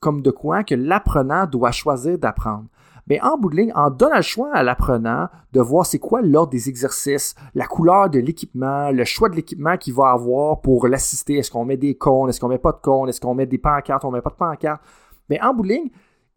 comme 0.00 0.22
de 0.22 0.30
quoi 0.30 0.64
que 0.64 0.74
l'apprenant 0.74 1.46
doit 1.46 1.72
choisir 1.72 2.16
d'apprendre. 2.16 2.64
Mais 3.10 3.20
en 3.22 3.36
bout 3.36 3.50
de 3.50 3.56
ligne, 3.56 3.72
en 3.74 3.90
donnant 3.90 4.16
le 4.16 4.22
choix 4.22 4.50
à 4.54 4.62
l'apprenant 4.62 5.28
de 5.52 5.60
voir 5.60 5.84
c'est 5.84 5.98
quoi 5.98 6.22
l'ordre 6.22 6.52
des 6.52 6.68
exercices, 6.68 7.34
la 7.56 7.66
couleur 7.66 8.08
de 8.08 8.20
l'équipement, 8.20 8.92
le 8.92 9.04
choix 9.04 9.28
de 9.28 9.34
l'équipement 9.34 9.76
qu'il 9.76 9.94
va 9.94 10.10
avoir 10.10 10.60
pour 10.60 10.86
l'assister. 10.86 11.34
Est-ce 11.34 11.50
qu'on 11.50 11.64
met 11.64 11.76
des 11.76 11.96
cônes, 11.96 12.28
est-ce 12.28 12.38
qu'on 12.38 12.48
met 12.48 12.58
pas 12.58 12.70
de 12.70 12.78
cônes, 12.80 13.08
est-ce 13.08 13.20
qu'on 13.20 13.34
met 13.34 13.46
des 13.46 13.58
pancartes, 13.58 14.04
on 14.04 14.12
met 14.12 14.20
pas 14.20 14.30
de 14.30 14.36
pancartes? 14.36 14.80
Mais 15.28 15.42
en 15.42 15.52
bout 15.52 15.64
de 15.64 15.68
ligne, 15.68 15.90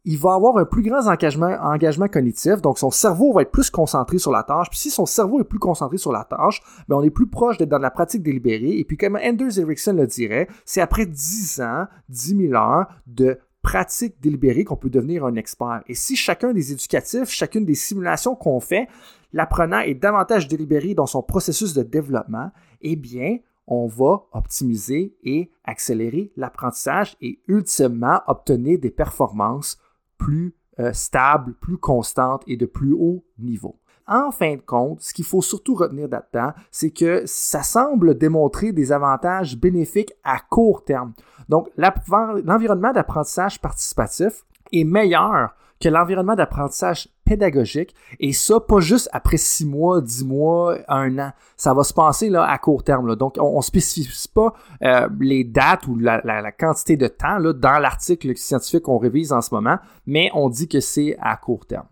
il 0.05 0.17
va 0.17 0.33
avoir 0.33 0.57
un 0.57 0.65
plus 0.65 0.81
grand 0.81 1.07
engagement, 1.07 1.55
engagement 1.61 2.07
cognitif, 2.07 2.59
donc 2.59 2.79
son 2.79 2.89
cerveau 2.89 3.33
va 3.33 3.43
être 3.43 3.51
plus 3.51 3.69
concentré 3.69 4.17
sur 4.17 4.31
la 4.31 4.41
tâche. 4.41 4.69
Puis 4.71 4.79
si 4.79 4.89
son 4.89 5.05
cerveau 5.05 5.41
est 5.41 5.45
plus 5.45 5.59
concentré 5.59 5.97
sur 5.97 6.11
la 6.11 6.23
tâche, 6.23 6.61
ben 6.89 6.97
on 6.97 7.03
est 7.03 7.11
plus 7.11 7.27
proche 7.27 7.59
d'être 7.59 7.69
dans 7.69 7.77
la 7.77 7.91
pratique 7.91 8.23
délibérée. 8.23 8.79
Et 8.79 8.83
puis 8.83 8.97
comme 8.97 9.15
Anders 9.15 9.59
Ericsson 9.59 9.93
le 9.93 10.07
dirait, 10.07 10.47
c'est 10.65 10.81
après 10.81 11.05
10 11.05 11.61
ans, 11.61 11.85
10 12.09 12.47
000 12.49 12.53
heures 12.55 12.87
de 13.05 13.37
pratique 13.63 14.21
délibérée 14.21 14.65
qu'on 14.65 14.75
peut 14.75 14.89
devenir 14.89 15.25
un 15.25 15.35
expert. 15.35 15.81
Et 15.87 15.95
si 15.95 16.15
chacun 16.15 16.53
des 16.53 16.71
éducatifs, 16.73 17.29
chacune 17.29 17.65
des 17.65 17.73
simulations 17.73 18.35
qu'on 18.35 18.59
fait, 18.59 18.87
l'apprenant 19.31 19.79
est 19.79 19.95
davantage 19.95 20.47
délibéré 20.47 20.93
dans 20.93 21.07
son 21.07 21.23
processus 21.23 21.73
de 21.73 21.81
développement, 21.81 22.51
eh 22.81 22.95
bien, 22.95 23.37
on 23.65 23.87
va 23.87 24.25
optimiser 24.33 25.15
et 25.23 25.49
accélérer 25.63 26.31
l'apprentissage 26.35 27.15
et 27.21 27.39
ultimement 27.47 28.21
obtenir 28.27 28.77
des 28.79 28.91
performances 28.91 29.79
plus 30.17 30.53
euh, 30.79 30.91
stables, 30.91 31.53
plus 31.53 31.77
constantes 31.77 32.43
et 32.45 32.57
de 32.57 32.65
plus 32.65 32.93
haut 32.93 33.23
niveau. 33.39 33.79
En 34.07 34.31
fin 34.31 34.55
de 34.55 34.61
compte, 34.61 35.01
ce 35.01 35.13
qu'il 35.13 35.25
faut 35.25 35.41
surtout 35.41 35.75
retenir 35.75 36.09
là-dedans, 36.09 36.51
c'est 36.71 36.91
que 36.91 37.23
ça 37.25 37.63
semble 37.63 38.17
démontrer 38.17 38.71
des 38.73 38.91
avantages 38.91 39.57
bénéfiques 39.57 40.13
à 40.23 40.39
court 40.39 40.83
terme. 40.83 41.13
Donc, 41.49 41.69
l'environnement 41.77 42.91
d'apprentissage 42.91 43.61
participatif 43.61 44.43
est 44.71 44.83
meilleur 44.83 45.55
que 45.79 45.89
l'environnement 45.89 46.35
d'apprentissage 46.35 47.09
pédagogique, 47.25 47.93
et 48.19 48.31
ça, 48.31 48.59
pas 48.59 48.79
juste 48.79 49.09
après 49.11 49.37
six 49.37 49.65
mois, 49.65 50.01
dix 50.01 50.23
mois, 50.23 50.77
un 50.87 51.19
an. 51.19 51.31
Ça 51.57 51.73
va 51.73 51.83
se 51.83 51.93
passer 51.93 52.29
là, 52.29 52.43
à 52.43 52.57
court 52.57 52.83
terme. 52.83 53.15
Donc, 53.15 53.35
on 53.39 53.57
ne 53.57 53.61
spécifie 53.61 54.27
pas 54.33 54.53
euh, 54.83 55.09
les 55.19 55.43
dates 55.43 55.87
ou 55.87 55.97
la, 55.97 56.51
quantité 56.51 56.95
de 56.95 57.07
temps 57.07 57.39
dans 57.39 57.79
l'article 57.79 58.35
scientifique 58.37 58.83
qu'on 58.83 58.97
révise 58.97 59.33
en 59.33 59.41
ce 59.41 59.53
moment, 59.53 59.77
mais 60.05 60.29
on 60.33 60.49
dit 60.49 60.67
que 60.67 60.79
c'est 60.79 61.17
à 61.21 61.35
court 61.37 61.65
terme. 61.65 61.85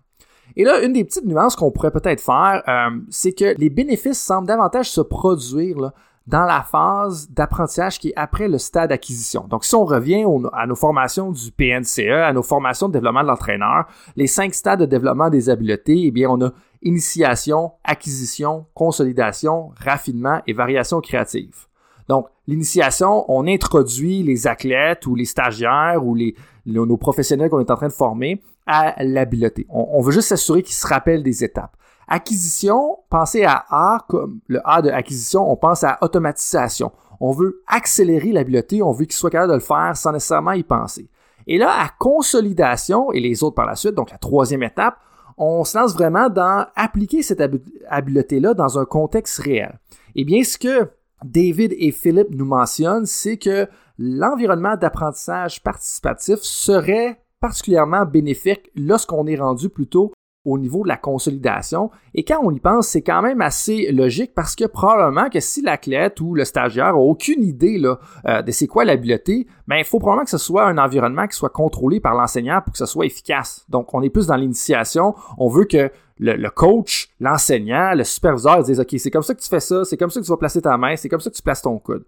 Et 0.55 0.63
là, 0.63 0.81
une 0.83 0.93
des 0.93 1.03
petites 1.03 1.25
nuances 1.25 1.55
qu'on 1.55 1.71
pourrait 1.71 1.91
peut-être 1.91 2.21
faire, 2.21 2.63
euh, 2.67 2.99
c'est 3.09 3.33
que 3.33 3.55
les 3.57 3.69
bénéfices 3.69 4.21
semblent 4.21 4.47
davantage 4.47 4.89
se 4.89 5.01
produire 5.01 5.91
dans 6.27 6.45
la 6.45 6.61
phase 6.61 7.29
d'apprentissage 7.29 7.99
qui 7.99 8.09
est 8.09 8.13
après 8.15 8.47
le 8.47 8.57
stade 8.57 8.89
d'acquisition. 8.89 9.45
Donc, 9.49 9.65
si 9.65 9.75
on 9.75 9.85
revient 9.85 10.25
à 10.53 10.67
nos 10.67 10.75
formations 10.75 11.31
du 11.31 11.51
PNCE, 11.51 12.09
à 12.09 12.31
nos 12.31 12.43
formations 12.43 12.87
de 12.87 12.93
développement 12.93 13.23
de 13.23 13.27
l'entraîneur, 13.27 13.85
les 14.15 14.27
cinq 14.27 14.53
stades 14.53 14.81
de 14.81 14.85
développement 14.85 15.29
des 15.29 15.49
habiletés, 15.49 16.03
eh 16.05 16.11
bien, 16.11 16.29
on 16.29 16.41
a 16.41 16.51
initiation, 16.83 17.71
acquisition, 17.83 18.65
consolidation, 18.73 19.71
raffinement 19.83 20.41
et 20.47 20.53
variation 20.53 21.01
créative. 21.01 21.67
Donc, 22.07 22.27
l'initiation, 22.47 23.25
on 23.31 23.47
introduit 23.47 24.23
les 24.23 24.47
athlètes 24.47 25.07
ou 25.07 25.15
les 25.15 25.25
stagiaires 25.25 26.05
ou 26.05 26.15
les, 26.15 26.35
nos 26.65 26.97
professionnels 26.97 27.49
qu'on 27.49 27.59
est 27.59 27.71
en 27.71 27.75
train 27.75 27.87
de 27.87 27.93
former 27.93 28.41
à 28.65 29.03
l'habileté. 29.03 29.65
On, 29.69 30.01
veut 30.01 30.11
juste 30.11 30.29
s'assurer 30.29 30.63
qu'ils 30.63 30.75
se 30.75 30.87
rappellent 30.87 31.23
des 31.23 31.43
étapes. 31.43 31.75
Acquisition, 32.07 32.99
pensez 33.09 33.43
à 33.43 33.65
A 33.69 33.99
comme 34.07 34.39
le 34.47 34.59
A 34.65 34.81
de 34.81 34.89
acquisition, 34.89 35.49
on 35.49 35.55
pense 35.55 35.83
à 35.83 35.97
automatisation. 36.01 36.91
On 37.19 37.31
veut 37.31 37.61
accélérer 37.67 38.31
l'habileté, 38.31 38.81
on 38.81 38.91
veut 38.91 39.05
qu'il 39.05 39.15
soit 39.15 39.29
capable 39.29 39.51
de 39.51 39.57
le 39.57 39.61
faire 39.61 39.95
sans 39.95 40.11
nécessairement 40.11 40.51
y 40.51 40.63
penser. 40.63 41.09
Et 41.47 41.57
là, 41.57 41.71
à 41.71 41.89
consolidation, 41.99 43.11
et 43.11 43.19
les 43.19 43.43
autres 43.43 43.55
par 43.55 43.65
la 43.65 43.75
suite, 43.75 43.95
donc 43.95 44.11
la 44.11 44.17
troisième 44.17 44.63
étape, 44.63 44.97
on 45.37 45.63
se 45.63 45.77
lance 45.77 45.93
vraiment 45.93 46.29
dans 46.29 46.67
appliquer 46.75 47.23
cette 47.23 47.41
habileté-là 47.89 48.53
dans 48.53 48.77
un 48.77 48.85
contexte 48.85 49.39
réel. 49.39 49.79
Eh 50.15 50.23
bien, 50.23 50.43
ce 50.43 50.57
que 50.57 50.89
David 51.23 51.73
et 51.77 51.91
Philippe 51.91 52.35
nous 52.35 52.45
mentionnent, 52.45 53.05
c'est 53.05 53.37
que 53.37 53.67
l'environnement 53.97 54.75
d'apprentissage 54.75 55.63
participatif 55.63 56.39
serait 56.41 57.20
particulièrement 57.41 58.05
bénéfique 58.05 58.71
lorsqu'on 58.75 59.27
est 59.27 59.35
rendu 59.35 59.67
plutôt 59.67 60.13
au 60.43 60.57
niveau 60.57 60.83
de 60.83 60.87
la 60.87 60.97
consolidation. 60.97 61.91
Et 62.15 62.23
quand 62.23 62.39
on 62.43 62.51
y 62.51 62.59
pense, 62.59 62.87
c'est 62.87 63.01
quand 63.01 63.21
même 63.21 63.41
assez 63.41 63.91
logique 63.91 64.33
parce 64.33 64.55
que 64.55 64.65
probablement 64.65 65.29
que 65.29 65.39
si 65.39 65.61
l'athlète 65.61 66.19
ou 66.19 66.33
le 66.33 66.45
stagiaire 66.45 66.95
a 66.95 66.95
aucune 66.95 67.43
idée 67.43 67.81
euh, 68.25 68.41
de 68.41 68.51
c'est 68.51 68.67
quoi 68.67 68.83
l'habileté, 68.83 69.47
ben, 69.67 69.77
il 69.77 69.85
faut 69.85 69.99
probablement 69.99 70.23
que 70.23 70.31
ce 70.31 70.39
soit 70.39 70.65
un 70.65 70.77
environnement 70.77 71.27
qui 71.27 71.35
soit 71.35 71.49
contrôlé 71.49 71.99
par 71.99 72.15
l'enseignant 72.15 72.61
pour 72.61 72.71
que 72.71 72.79
ce 72.79 72.87
soit 72.87 73.05
efficace. 73.05 73.65
Donc, 73.69 73.93
on 73.93 74.01
est 74.01 74.09
plus 74.09 74.27
dans 74.27 74.35
l'initiation. 74.35 75.13
On 75.37 75.47
veut 75.47 75.65
que 75.65 75.91
le, 76.17 76.49
coach, 76.49 77.09
l'enseignant, 77.19 77.93
le 77.95 78.03
superviseur 78.03 78.63
disent 78.63 78.79
OK, 78.79 78.95
c'est 78.97 79.11
comme 79.11 79.23
ça 79.23 79.33
que 79.33 79.41
tu 79.41 79.49
fais 79.49 79.59
ça, 79.59 79.85
c'est 79.85 79.97
comme 79.97 80.11
ça 80.11 80.19
que 80.19 80.25
tu 80.25 80.31
vas 80.31 80.37
placer 80.37 80.61
ta 80.61 80.77
main, 80.77 80.95
c'est 80.95 81.09
comme 81.09 81.19
ça 81.19 81.29
que 81.29 81.35
tu 81.35 81.41
places 81.41 81.63
ton 81.63 81.77
coude. 81.79 82.03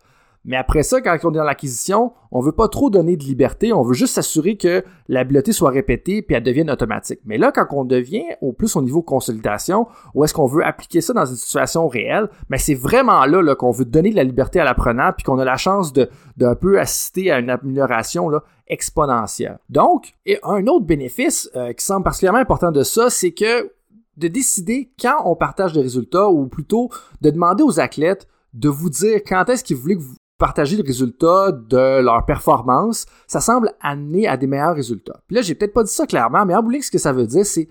Mais 0.46 0.58
après 0.58 0.84
ça, 0.84 1.00
quand 1.00 1.18
on 1.24 1.32
est 1.32 1.38
dans 1.38 1.44
l'acquisition, 1.44 2.12
on 2.32 2.42
veut 2.42 2.52
pas 2.52 2.68
trop 2.68 2.90
donner 2.90 3.16
de 3.16 3.24
liberté, 3.24 3.72
on 3.72 3.82
veut 3.82 3.94
juste 3.94 4.16
s'assurer 4.16 4.58
que 4.58 4.84
l'habileté 5.08 5.54
soit 5.54 5.70
répétée 5.70 6.22
puis 6.22 6.36
elle 6.36 6.44
devienne 6.44 6.70
automatique. 6.70 7.20
Mais 7.26 7.38
là, 7.38 7.52
quand 7.54 7.68
on 7.72 7.86
devient 7.86 8.26
au 8.42 8.52
plus 8.52 8.76
au 8.76 8.82
niveau 8.82 9.02
consolidation, 9.02 9.88
où 10.14 10.24
est-ce 10.24 10.34
qu'on 10.34 10.48
veut 10.48 10.66
appliquer 10.66 11.00
ça 11.00 11.14
dans 11.14 11.26
une 11.26 11.38
situation 11.38 11.88
réelle, 11.88 12.30
mais 12.50 12.58
c'est 12.58 12.74
vraiment 12.74 13.26
là, 13.26 13.42
là 13.42 13.56
qu'on 13.56 13.72
veut 13.72 13.86
donner 13.86 14.12
de 14.12 14.16
la 14.16 14.24
liberté 14.24 14.60
à 14.60 14.66
l'apprenant 14.66 15.12
puis 15.16 15.24
qu'on 15.24 15.40
a 15.40 15.46
la 15.46 15.58
chance 15.58 15.94
de 15.94 16.10
d'un 16.36 16.56
peu 16.56 16.80
assister 16.80 17.32
à 17.32 17.40
une 17.40 17.50
amélioration 17.50 18.28
là, 18.28 18.44
exponentielle. 18.68 19.60
Donc, 19.70 20.14
et 20.26 20.40
un 20.44 20.66
autre 20.68 20.86
bénéfice 20.86 21.50
euh, 21.56 21.74
qui 21.74 21.86
semble 21.86 22.04
particulièrement 22.04 22.40
important 22.40 22.72
de 22.72 22.84
ça, 22.84 23.10
c'est 23.10 23.32
que 23.32 23.72
de 24.18 24.28
décider 24.28 24.92
quand 25.00 25.22
on 25.26 25.36
partage 25.36 25.74
les 25.74 25.82
résultats 25.82 26.30
ou 26.30 26.48
plutôt 26.48 26.90
de 27.22 27.30
demander 27.30 27.64
aux 27.64 27.80
athlètes 27.80 28.28
de 28.54 28.70
vous 28.70 28.90
dire 28.90 29.22
quand 29.26 29.50
est-ce 29.50 29.64
qu'ils 29.64 29.78
voulaient 29.78 29.96
que 29.96 30.02
vous 30.02 30.16
partager 30.38 30.78
le 30.78 30.84
résultat 30.84 31.52
de 31.52 32.02
leur 32.02 32.26
performance, 32.26 33.06
ça 33.28 33.40
semble 33.40 33.72
amener 33.82 34.28
à 34.28 34.38
des 34.38 34.48
meilleurs 34.48 34.76
résultats. 34.76 35.22
Puis 35.28 35.36
là, 35.36 35.42
j'ai 35.42 35.56
peut-être 35.56 35.74
pas 35.74 35.84
dit 35.84 35.92
ça 35.92 36.08
clairement, 36.08 36.46
mais 36.46 36.56
en 36.56 36.64
bout 36.64 36.82
ce 36.82 36.92
que 36.92 36.98
ça 36.98 37.14
veut 37.14 37.28
dire, 37.28 37.46
c'est 37.46 37.68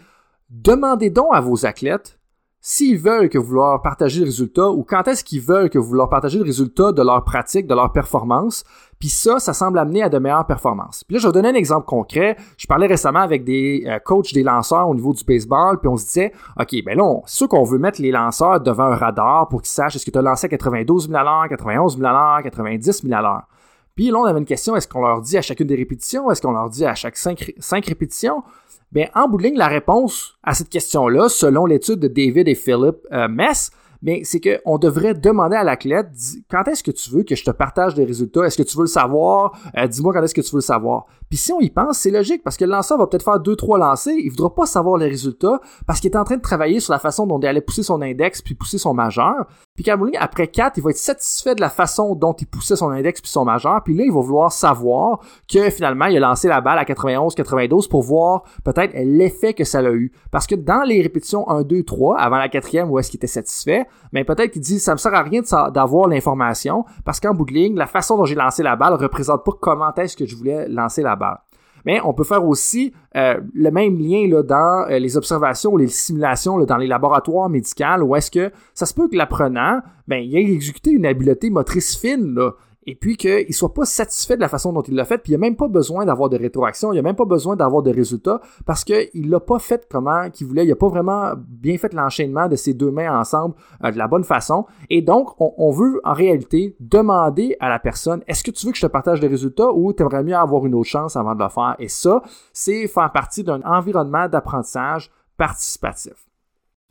demandez 0.49 1.11
donc 1.11 1.29
à 1.33 1.41
vos 1.41 1.67
athlètes 1.67 2.19
s'ils 2.65 2.97
veulent 2.97 3.29
que 3.29 3.39
vous 3.39 3.55
leur 3.55 3.83
partagez 3.83 4.21
le 4.21 4.27
résultat 4.27 4.71
ou 4.71 4.85
quand 4.85 5.09
est-ce 5.09 5.25
qu'ils 5.25 5.41
veulent 5.41 5.69
que 5.69 5.81
vous 5.81 5.95
leur 5.95 6.09
partagez 6.09 6.39
le 6.39 6.45
résultat 6.45 6.93
de 6.93 7.03
leur 7.03 7.25
pratique, 7.25 7.67
de 7.67 7.75
leur 7.75 7.91
performance, 7.91 8.63
puis 9.01 9.09
ça, 9.09 9.41
ça 9.41 9.53
semble 9.53 9.81
amener 9.81 10.05
à 10.05 10.09
de 10.09 10.17
meilleures 10.21 10.47
performances. 10.47 11.03
Puis 11.03 11.15
là, 11.15 11.21
je 11.21 11.27
vais 11.27 11.33
donner 11.33 11.49
un 11.49 11.55
exemple 11.55 11.87
concret. 11.87 12.37
Je 12.57 12.69
parlais 12.69 12.87
récemment 12.87 13.19
avec 13.19 13.43
des 13.43 13.83
euh, 13.89 13.99
coachs 13.99 14.33
des 14.33 14.45
lanceurs 14.45 14.89
au 14.89 14.95
niveau 14.95 15.13
du 15.13 15.25
baseball, 15.25 15.81
puis 15.81 15.89
on 15.89 15.97
se 15.97 16.05
disait, 16.05 16.33
OK, 16.57 16.73
ben 16.87 16.97
là, 16.97 17.21
c'est 17.27 17.39
sûr 17.39 17.49
qu'on 17.49 17.65
veut 17.65 17.79
mettre 17.79 18.01
les 18.01 18.13
lanceurs 18.13 18.61
devant 18.61 18.85
un 18.85 18.95
radar 18.95 19.49
pour 19.49 19.61
qu'ils 19.61 19.71
sachent 19.71 19.97
est-ce 19.97 20.07
que 20.07 20.13
tu 20.13 20.19
as 20.19 20.23
lancé 20.23 20.47
à 20.47 20.49
92 20.49 21.09
000 21.09 21.19
à 21.19 21.25
l'heure, 21.25 21.49
91 21.49 21.97
000 21.97 22.07
à 22.07 22.13
l'heure, 22.13 22.43
90 22.45 23.03
000 23.03 23.13
à 23.13 23.23
l'heure. 23.23 23.43
Puis 23.97 24.11
là, 24.13 24.19
on 24.19 24.25
avait 24.25 24.39
une 24.39 24.47
question, 24.47 24.77
est-ce 24.77 24.87
qu'on 24.87 25.03
leur 25.03 25.21
dit 25.21 25.37
à 25.37 25.43
chacune 25.43 25.67
des 25.67 25.75
répétitions? 25.75 26.31
Est-ce 26.31 26.41
qu'on 26.41 26.53
leur 26.53 26.71
dit 26.71 26.87
à 26.87 26.95
chaque 26.95 27.17
cinq, 27.17 27.53
cinq 27.59 27.87
répétitions? 27.87 28.45
Bien, 28.93 29.09
en 29.15 29.27
bout 29.27 29.39
de 29.39 29.45
ligne, 29.45 29.57
la 29.57 29.69
réponse 29.69 30.35
à 30.43 30.53
cette 30.53 30.69
question-là, 30.69 31.31
selon 31.31 31.65
l'étude 31.65 31.99
de 31.99 32.09
David 32.09 32.47
et 32.47 32.55
Philip 32.55 32.97
euh, 33.11 33.27
Mess, 33.27 33.71
mais 34.03 34.21
c'est 34.25 34.41
qu'on 34.41 34.77
devrait 34.77 35.15
demander 35.15 35.57
à 35.57 35.65
l'athlète 35.65 36.09
quand 36.51 36.65
est-ce 36.65 36.83
que 36.83 36.91
tu 36.91 37.09
veux 37.11 37.23
que 37.23 37.35
je 37.35 37.45
te 37.45 37.53
partage 37.53 37.95
des 37.95 38.05
résultats? 38.05 38.45
Est-ce 38.45 38.59
que 38.59 38.65
tu 38.65 38.77
veux 38.77 38.83
le 38.83 38.89
savoir? 38.89 39.57
Euh, 39.79 39.87
dis-moi 39.87 40.13
quand 40.13 40.23
est-ce 40.23 40.35
que 40.35 40.43
tu 40.43 40.51
veux 40.51 40.59
le 40.59 40.61
savoir. 40.61 41.07
Puis 41.31 41.39
si 41.39 41.53
on 41.53 41.61
y 41.61 41.71
pense, 41.71 42.01
c'est 42.01 42.11
logique 42.11 42.43
parce 42.43 42.59
que 42.59 42.65
le 42.67 42.73
lanceur 42.73 42.99
va 42.99 43.07
peut-être 43.07 43.25
faire 43.25 43.41
deux, 43.41 43.57
trois 43.57 43.79
lancers, 43.79 44.15
il 44.19 44.29
voudra 44.29 44.55
pas 44.55 44.67
savoir 44.67 44.99
les 44.99 45.09
résultats 45.09 45.61
parce 45.87 46.01
qu'il 46.01 46.11
est 46.11 46.17
en 46.17 46.25
train 46.25 46.37
de 46.37 46.43
travailler 46.43 46.81
sur 46.81 46.93
la 46.93 46.99
façon 46.99 47.27
dont 47.27 47.39
il 47.39 47.47
allait 47.47 47.63
pousser 47.63 47.83
son 47.83 48.03
index 48.03 48.43
puis 48.43 48.55
pousser 48.55 48.77
son 48.77 48.93
majeur. 48.93 49.47
Puis 49.75 49.85
qu'à 49.85 49.97
après 50.21 50.49
4, 50.49 50.77
il 50.77 50.83
va 50.83 50.91
être 50.91 50.99
satisfait 50.99 51.55
de 51.55 51.63
la 51.63 51.71
façon 51.71 52.15
dont 52.15 52.35
il 52.35 52.47
poussait 52.47 52.77
son 52.77 52.91
index 52.91 53.23
puis 53.23 53.31
son 53.31 53.47
majeur. 53.47 53.83
Puis 53.83 53.97
là, 53.97 54.05
il 54.05 54.13
va 54.13 54.21
vouloir 54.21 54.53
savoir 54.53 55.21
que 55.51 55.71
finalement, 55.71 56.07
il 56.07 56.17
a 56.19 56.21
lancé 56.21 56.47
la 56.47 56.61
balle 56.61 56.79
à 56.79 56.85
91, 56.85 57.35
92 57.35 57.89
pour 57.89 58.03
voir 58.03 58.43
peut-être 58.65 58.93
l'effet 58.95 59.55
que 59.55 59.65
ça 59.65 59.79
a 59.79 59.91
eu. 59.91 60.13
Parce 60.31 60.47
que 60.47 60.55
dans 60.55 60.83
les 60.83 61.01
répétitions 61.01 61.49
1, 61.49 61.63
2, 61.63 61.85
3, 61.85 62.19
avant 62.19 62.37
la 62.37 62.51
quatrième 62.51 62.91
où 62.91 62.99
est-ce 62.99 63.11
qu'il 63.11 63.17
était 63.17 63.27
satisfait, 63.27 63.87
mais 64.13 64.25
peut-être 64.25 64.53
qu'il 64.53 64.63
dit 64.63 64.79
ça 64.79 64.93
me 64.93 64.99
sert 64.99 65.15
à 65.15 65.23
rien 65.23 65.41
d'avoir 65.73 66.07
l'information 66.07 66.85
parce 67.07 67.19
qu'en 67.19 67.33
bout 67.33 67.47
de 67.47 67.55
ligne, 67.55 67.75
la 67.75 67.87
façon 67.87 68.19
dont 68.19 68.27
j'ai 68.27 68.35
lancé 68.35 68.63
la 68.63 68.77
balle 68.77 68.95
représente 68.95 69.43
pas 69.43 69.53
comment 69.59 69.95
est-ce 69.95 70.17
que 70.19 70.27
je 70.27 70.37
voulais 70.37 70.69
lancer 70.69 71.03
la 71.03 71.17
balle. 71.17 71.39
Mais 71.85 72.01
on 72.05 72.15
peut 72.15 72.25
faire 72.25 72.45
aussi 72.45 72.93
euh, 73.17 73.41
le 73.55 73.71
même 73.71 73.99
lien 73.99 74.29
là, 74.29 74.43
dans 74.43 74.87
euh, 74.89 74.99
les 74.99 75.17
observations 75.17 75.73
ou 75.73 75.77
les 75.77 75.89
simulations 75.89 76.59
dans 76.65 76.77
les 76.77 76.87
laboratoires 76.87 77.49
médicaux 77.49 78.03
où 78.03 78.17
est-ce 78.17 78.31
que 78.31 78.53
ça 78.75 78.87
se 78.87 78.95
peut 78.95 79.09
que 79.09 79.17
l'apprenant, 79.17 79.81
ben, 80.07 80.23
il 80.23 80.37
ait 80.37 80.53
exécuté 80.53 80.91
une 80.91 81.07
habileté 81.07 81.51
motrice 81.51 81.97
fine, 81.97 82.35
là, 82.35 82.53
et 82.87 82.95
puis 82.95 83.17
qu'il 83.17 83.47
ne 83.49 83.53
soit 83.53 83.73
pas 83.73 83.85
satisfait 83.85 84.37
de 84.37 84.41
la 84.41 84.49
façon 84.49 84.73
dont 84.73 84.83
il 84.83 84.95
l'a 84.95 85.05
fait, 85.05 85.19
puis 85.19 85.33
il 85.33 85.37
n'a 85.37 85.39
même 85.39 85.57
pas 85.57 85.69
besoin 85.69 86.05
d'avoir 86.05 86.29
de 86.29 86.37
rétroaction, 86.37 86.93
il 86.93 86.97
n'a 86.97 87.03
même 87.03 87.17
pas 87.17 87.25
besoin 87.25 87.57
d'avoir 87.57 87.83
de 87.83 87.93
résultats 87.93 88.41
parce 88.67 88.85
qu'il 88.85 89.09
ne 89.15 89.31
l'a 89.31 89.41
pas 89.41 89.59
fait 89.59 89.87
comment 89.91 90.31
qu'il 90.31 90.47
voulait, 90.47 90.65
il 90.65 90.69
n'a 90.69 90.77
pas 90.77 90.89
vraiment 90.89 91.33
bien 91.37 91.79
fait 91.79 91.93
l'enchaînement 91.95 92.49
de 92.49 92.57
ses 92.57 92.75
deux 92.75 92.91
mains 92.91 93.19
ensemble 93.19 93.55
euh, 93.85 93.91
de 93.91 93.99
la 93.99 94.09
bonne 94.09 94.25
façon. 94.25 94.67
Et 94.91 95.01
donc, 95.03 95.35
on, 95.39 95.71
veut 95.71 96.01
en 96.05 96.13
réalité 96.13 96.77
demander 96.81 97.57
à 97.61 97.69
la 97.69 97.79
personne, 97.79 98.23
est-ce 98.27 98.43
que 98.43 98.51
tu 98.51 98.67
veux 98.67 98.73
que 98.73 98.79
je 98.79 98.87
te 98.87 98.91
partage 98.91 99.21
les 99.21 99.29
résultats 99.29 99.73
ou 99.73 99.93
tu 99.93 100.03
aimerais 100.03 100.23
mieux 100.23 100.37
avoir 100.37 100.67
une 100.67 100.75
autre 100.75 100.89
chance 100.89 101.17
avant 101.17 101.35
de 101.35 101.43
le 101.43 101.49
faire? 101.49 101.77
Et 101.79 101.89
ça, 101.89 102.23
c'est 102.53 102.87
faire 102.89 103.11
partie 103.13 103.43
d'un 103.43 103.63
environnement 103.63 104.29
d'apprentissage 104.29 105.11
participatif. 105.39 106.15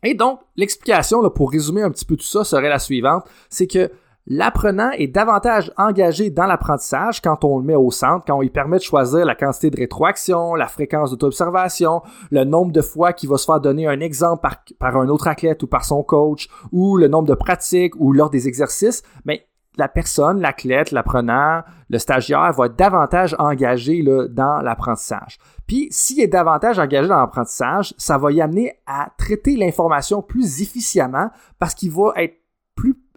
Et 0.03 0.15
donc, 0.15 0.39
l'explication, 0.55 1.29
pour 1.29 1.51
résumer 1.51 1.83
un 1.83 1.91
petit 1.91 2.05
peu 2.05 2.15
tout 2.15 2.23
ça, 2.23 2.43
serait 2.43 2.69
la 2.69 2.79
suivante, 2.79 3.23
c'est 3.49 3.67
que 3.67 3.91
L'apprenant 4.27 4.91
est 4.91 5.07
davantage 5.07 5.71
engagé 5.77 6.29
dans 6.29 6.45
l'apprentissage 6.45 7.21
quand 7.21 7.43
on 7.43 7.57
le 7.57 7.65
met 7.65 7.75
au 7.75 7.89
centre, 7.89 8.23
quand 8.27 8.37
on 8.37 8.41
lui 8.41 8.51
permet 8.51 8.77
de 8.77 8.83
choisir 8.83 9.25
la 9.25 9.33
quantité 9.33 9.71
de 9.71 9.77
rétroaction, 9.77 10.53
la 10.53 10.67
fréquence 10.67 11.09
d'auto-observation, 11.09 12.03
le 12.29 12.43
nombre 12.43 12.71
de 12.71 12.81
fois 12.81 13.13
qu'il 13.13 13.29
va 13.29 13.37
se 13.37 13.45
faire 13.45 13.59
donner 13.59 13.87
un 13.87 13.99
exemple 13.99 14.47
par, 14.79 14.97
un 14.97 15.09
autre 15.09 15.27
athlète 15.27 15.63
ou 15.63 15.67
par 15.67 15.85
son 15.85 16.03
coach, 16.03 16.49
ou 16.71 16.97
le 16.97 17.07
nombre 17.07 17.27
de 17.27 17.33
pratiques 17.33 17.95
ou 17.97 18.13
lors 18.13 18.29
des 18.29 18.47
exercices. 18.47 19.01
Mais 19.25 19.47
la 19.77 19.87
personne, 19.87 20.39
l'athlète, 20.39 20.91
l'apprenant, 20.91 21.61
le 21.89 21.97
stagiaire 21.97 22.51
va 22.51 22.67
être 22.67 22.75
davantage 22.75 23.35
engagé 23.39 24.03
dans 24.29 24.61
l'apprentissage. 24.61 25.39
Puis, 25.65 25.87
s'il 25.91 26.19
est 26.19 26.27
davantage 26.27 26.77
engagé 26.77 27.07
dans 27.07 27.19
l'apprentissage, 27.19 27.93
ça 27.97 28.17
va 28.17 28.31
y 28.31 28.41
amener 28.41 28.73
à 28.85 29.09
traiter 29.17 29.55
l'information 29.55 30.21
plus 30.21 30.61
efficacement 30.61 31.29
parce 31.57 31.73
qu'il 31.73 31.91
va 31.91 32.11
être 32.17 32.40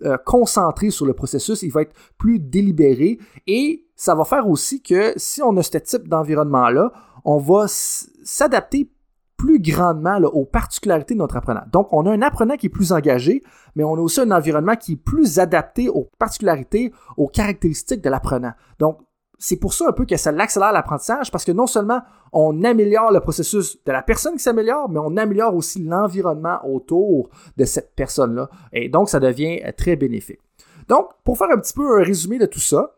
euh, 0.04 0.16
concentré 0.24 0.90
sur 0.90 1.06
le 1.06 1.14
processus, 1.14 1.62
il 1.62 1.72
va 1.72 1.82
être 1.82 1.94
plus 2.18 2.38
délibéré 2.38 3.18
et 3.46 3.86
ça 3.96 4.14
va 4.14 4.24
faire 4.24 4.48
aussi 4.48 4.82
que 4.82 5.12
si 5.16 5.42
on 5.42 5.56
a 5.56 5.62
ce 5.62 5.78
type 5.78 6.08
d'environnement-là, 6.08 6.92
on 7.24 7.38
va 7.38 7.66
s'adapter 7.68 8.90
plus 9.36 9.60
grandement 9.60 10.16
aux 10.18 10.44
particularités 10.44 11.14
de 11.14 11.18
notre 11.18 11.36
apprenant. 11.36 11.62
Donc, 11.72 11.88
on 11.92 12.06
a 12.06 12.12
un 12.12 12.22
apprenant 12.22 12.56
qui 12.56 12.66
est 12.66 12.70
plus 12.70 12.92
engagé, 12.92 13.42
mais 13.74 13.84
on 13.84 13.94
a 13.94 14.00
aussi 14.00 14.20
un 14.20 14.30
environnement 14.30 14.76
qui 14.76 14.92
est 14.92 14.96
plus 14.96 15.38
adapté 15.38 15.88
aux 15.88 16.08
particularités, 16.18 16.92
aux 17.16 17.28
caractéristiques 17.28 18.00
de 18.00 18.10
l'apprenant. 18.10 18.52
Donc, 18.78 18.98
c'est 19.46 19.56
pour 19.56 19.74
ça 19.74 19.88
un 19.88 19.92
peu 19.92 20.06
que 20.06 20.16
ça 20.16 20.32
l'accélère 20.32 20.72
l'apprentissage 20.72 21.30
parce 21.30 21.44
que 21.44 21.52
non 21.52 21.66
seulement 21.66 22.00
on 22.32 22.64
améliore 22.64 23.12
le 23.12 23.20
processus 23.20 23.76
de 23.84 23.92
la 23.92 24.00
personne 24.00 24.32
qui 24.36 24.42
s'améliore, 24.42 24.88
mais 24.88 24.98
on 24.98 25.18
améliore 25.18 25.54
aussi 25.54 25.82
l'environnement 25.82 26.60
autour 26.66 27.28
de 27.58 27.66
cette 27.66 27.94
personne-là. 27.94 28.48
Et 28.72 28.88
donc, 28.88 29.10
ça 29.10 29.20
devient 29.20 29.60
très 29.76 29.96
bénéfique. 29.96 30.40
Donc, 30.88 31.10
pour 31.24 31.36
faire 31.36 31.50
un 31.52 31.58
petit 31.58 31.74
peu 31.74 32.00
un 32.00 32.02
résumé 32.02 32.38
de 32.38 32.46
tout 32.46 32.58
ça, 32.58 32.96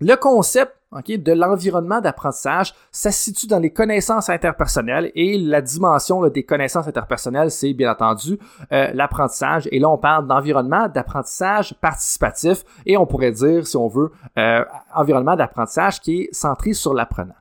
le 0.00 0.14
concept 0.16 0.72
de 0.92 1.32
l'environnement 1.32 2.00
d'apprentissage, 2.00 2.74
ça 2.90 3.10
se 3.10 3.18
situe 3.18 3.46
dans 3.46 3.58
les 3.58 3.70
connaissances 3.70 4.28
interpersonnelles 4.28 5.10
et 5.14 5.38
la 5.38 5.62
dimension 5.62 6.26
des 6.28 6.42
connaissances 6.42 6.86
interpersonnelles, 6.86 7.50
c'est 7.50 7.72
bien 7.72 7.92
entendu 7.92 8.38
euh, 8.72 8.90
l'apprentissage. 8.92 9.68
Et 9.72 9.78
là, 9.78 9.88
on 9.88 9.98
parle 9.98 10.26
d'environnement 10.26 10.88
d'apprentissage 10.88 11.74
participatif 11.80 12.64
et 12.84 12.96
on 12.96 13.06
pourrait 13.06 13.32
dire, 13.32 13.66
si 13.66 13.76
on 13.76 13.88
veut, 13.88 14.10
euh, 14.38 14.64
environnement 14.94 15.36
d'apprentissage 15.36 16.00
qui 16.00 16.22
est 16.22 16.34
centré 16.34 16.74
sur 16.74 16.92
l'apprenant. 16.92 17.34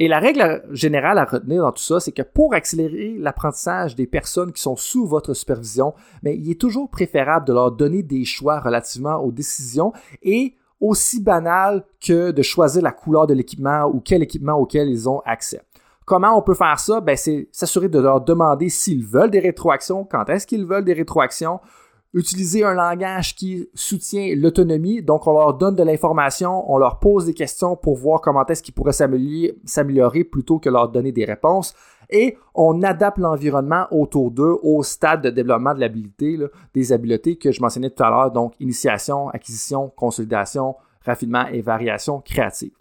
Et 0.00 0.06
la 0.06 0.20
règle 0.20 0.62
générale 0.70 1.18
à 1.18 1.24
retenir 1.24 1.62
dans 1.62 1.72
tout 1.72 1.82
ça, 1.82 1.98
c'est 1.98 2.12
que 2.12 2.22
pour 2.22 2.54
accélérer 2.54 3.16
l'apprentissage 3.18 3.96
des 3.96 4.06
personnes 4.06 4.52
qui 4.52 4.62
sont 4.62 4.76
sous 4.76 5.06
votre 5.06 5.34
supervision, 5.34 5.92
mais 6.22 6.36
il 6.36 6.48
est 6.48 6.60
toujours 6.60 6.88
préférable 6.88 7.46
de 7.46 7.52
leur 7.52 7.72
donner 7.72 8.04
des 8.04 8.24
choix 8.24 8.60
relativement 8.60 9.16
aux 9.16 9.32
décisions 9.32 9.92
et 10.22 10.54
aussi 10.80 11.22
banal 11.22 11.84
que 12.00 12.30
de 12.30 12.42
choisir 12.42 12.82
la 12.82 12.92
couleur 12.92 13.26
de 13.26 13.34
l'équipement 13.34 13.86
ou 13.86 14.00
quel 14.00 14.22
équipement 14.22 14.54
auquel 14.54 14.88
ils 14.88 15.08
ont 15.08 15.20
accès. 15.24 15.60
Comment 16.04 16.38
on 16.38 16.42
peut 16.42 16.54
faire 16.54 16.78
ça? 16.78 17.00
Ben, 17.00 17.16
c'est 17.16 17.48
s'assurer 17.52 17.88
de 17.88 17.98
leur 17.98 18.22
demander 18.22 18.70
s'ils 18.70 19.04
veulent 19.04 19.30
des 19.30 19.40
rétroactions, 19.40 20.04
quand 20.04 20.28
est-ce 20.30 20.46
qu'ils 20.46 20.64
veulent 20.64 20.84
des 20.84 20.94
rétroactions, 20.94 21.60
utiliser 22.14 22.64
un 22.64 22.74
langage 22.74 23.34
qui 23.34 23.68
soutient 23.74 24.34
l'autonomie. 24.34 25.02
Donc, 25.02 25.26
on 25.26 25.32
leur 25.32 25.54
donne 25.54 25.74
de 25.74 25.82
l'information, 25.82 26.70
on 26.72 26.78
leur 26.78 26.98
pose 26.98 27.26
des 27.26 27.34
questions 27.34 27.76
pour 27.76 27.96
voir 27.96 28.20
comment 28.20 28.46
est-ce 28.46 28.62
qu'ils 28.62 28.74
pourraient 28.74 28.92
s'améliorer 28.92 30.24
plutôt 30.24 30.58
que 30.58 30.70
leur 30.70 30.88
donner 30.88 31.12
des 31.12 31.24
réponses. 31.24 31.74
Et 32.10 32.38
on 32.54 32.82
adapte 32.82 33.18
l'environnement 33.18 33.86
autour 33.90 34.30
d'eux 34.30 34.56
au 34.62 34.82
stade 34.82 35.22
de 35.22 35.30
développement 35.30 35.74
de 35.74 35.80
l'habilité, 35.80 36.38
des 36.72 36.92
habiletés 36.92 37.36
que 37.36 37.52
je 37.52 37.60
mentionnais 37.60 37.90
tout 37.90 38.02
à 38.02 38.08
l'heure, 38.08 38.30
donc 38.30 38.54
initiation, 38.60 39.28
acquisition, 39.28 39.92
consolidation, 39.94 40.76
raffinement 41.04 41.46
et 41.48 41.60
variation 41.60 42.20
créative. 42.20 42.72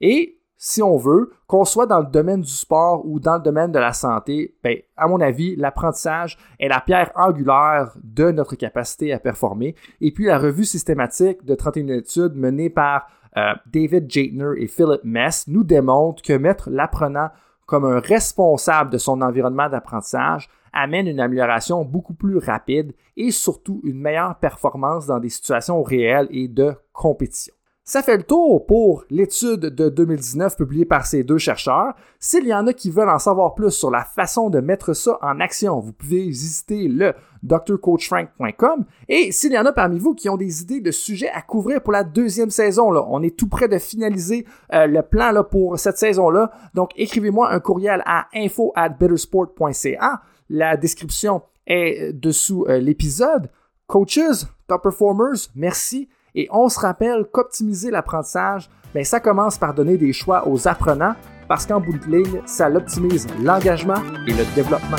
Et 0.00 0.37
si 0.60 0.82
on 0.82 0.96
veut, 0.96 1.30
qu'on 1.46 1.64
soit 1.64 1.86
dans 1.86 2.00
le 2.00 2.06
domaine 2.06 2.40
du 2.40 2.50
sport 2.50 3.06
ou 3.06 3.20
dans 3.20 3.36
le 3.36 3.42
domaine 3.42 3.70
de 3.70 3.78
la 3.78 3.92
santé, 3.92 4.56
ben, 4.62 4.76
à 4.96 5.06
mon 5.06 5.20
avis, 5.20 5.54
l'apprentissage 5.54 6.36
est 6.58 6.68
la 6.68 6.80
pierre 6.80 7.12
angulaire 7.14 7.92
de 8.02 8.32
notre 8.32 8.56
capacité 8.56 9.12
à 9.12 9.20
performer. 9.20 9.76
Et 10.00 10.10
puis, 10.10 10.26
la 10.26 10.36
revue 10.36 10.64
systématique 10.64 11.44
de 11.44 11.54
31 11.54 11.88
études 11.88 12.34
menée 12.34 12.70
par 12.70 13.06
euh, 13.36 13.54
David 13.72 14.10
Jaitner 14.10 14.54
et 14.56 14.66
Philip 14.66 15.00
Mess 15.04 15.46
nous 15.46 15.62
démontre 15.62 16.22
que 16.22 16.32
mettre 16.32 16.70
l'apprenant 16.70 17.28
comme 17.66 17.84
un 17.84 18.00
responsable 18.00 18.90
de 18.90 18.98
son 18.98 19.22
environnement 19.22 19.68
d'apprentissage 19.68 20.48
amène 20.72 21.06
une 21.06 21.20
amélioration 21.20 21.84
beaucoup 21.84 22.14
plus 22.14 22.38
rapide 22.38 22.94
et 23.16 23.30
surtout 23.30 23.80
une 23.84 24.00
meilleure 24.00 24.38
performance 24.38 25.06
dans 25.06 25.20
des 25.20 25.28
situations 25.28 25.82
réelles 25.82 26.28
et 26.30 26.48
de 26.48 26.74
compétition. 26.92 27.54
Ça 27.88 28.02
fait 28.02 28.18
le 28.18 28.22
tour 28.22 28.66
pour 28.66 29.06
l'étude 29.08 29.60
de 29.60 29.88
2019 29.88 30.58
publiée 30.58 30.84
par 30.84 31.06
ces 31.06 31.24
deux 31.24 31.38
chercheurs. 31.38 31.94
S'il 32.20 32.46
y 32.46 32.52
en 32.52 32.66
a 32.66 32.74
qui 32.74 32.90
veulent 32.90 33.08
en 33.08 33.18
savoir 33.18 33.54
plus 33.54 33.70
sur 33.70 33.90
la 33.90 34.04
façon 34.04 34.50
de 34.50 34.60
mettre 34.60 34.92
ça 34.92 35.18
en 35.22 35.40
action, 35.40 35.80
vous 35.80 35.94
pouvez 35.94 36.26
visiter 36.26 36.86
le 36.86 37.14
drcoachfrank.com. 37.42 38.84
Et 39.08 39.32
s'il 39.32 39.52
y 39.52 39.58
en 39.58 39.64
a 39.64 39.72
parmi 39.72 39.98
vous 39.98 40.12
qui 40.12 40.28
ont 40.28 40.36
des 40.36 40.60
idées 40.60 40.82
de 40.82 40.90
sujets 40.90 41.30
à 41.30 41.40
couvrir 41.40 41.82
pour 41.82 41.94
la 41.94 42.04
deuxième 42.04 42.50
saison, 42.50 42.92
on 42.92 43.22
est 43.22 43.34
tout 43.34 43.48
près 43.48 43.68
de 43.68 43.78
finaliser 43.78 44.44
euh, 44.74 44.86
le 44.86 45.00
plan 45.00 45.42
pour 45.42 45.78
cette 45.78 45.96
saison-là. 45.96 46.50
Donc, 46.74 46.90
écrivez-moi 46.94 47.50
un 47.50 47.58
courriel 47.58 48.02
à 48.04 48.26
info 48.34 48.70
at 48.76 48.90
bettersport.ca. 48.90 50.20
La 50.50 50.76
description 50.76 51.40
est 51.66 52.12
dessous 52.12 52.66
euh, 52.68 52.80
l'épisode. 52.80 53.48
Coaches, 53.86 54.44
top 54.66 54.82
performers, 54.82 55.48
merci 55.54 56.10
et 56.34 56.48
on 56.50 56.68
se 56.68 56.78
rappelle 56.78 57.24
qu'optimiser 57.32 57.90
l'apprentissage, 57.90 58.70
ben, 58.94 59.04
ça 59.04 59.20
commence 59.20 59.58
par 59.58 59.74
donner 59.74 59.96
des 59.96 60.12
choix 60.12 60.48
aux 60.48 60.68
apprenants 60.68 61.14
parce 61.48 61.66
qu'en 61.66 61.80
bout 61.80 61.98
de 61.98 62.16
ligne, 62.16 62.42
ça 62.46 62.68
l'optimise 62.68 63.26
l'engagement 63.42 64.02
et 64.26 64.32
le 64.32 64.54
développement. 64.54 64.96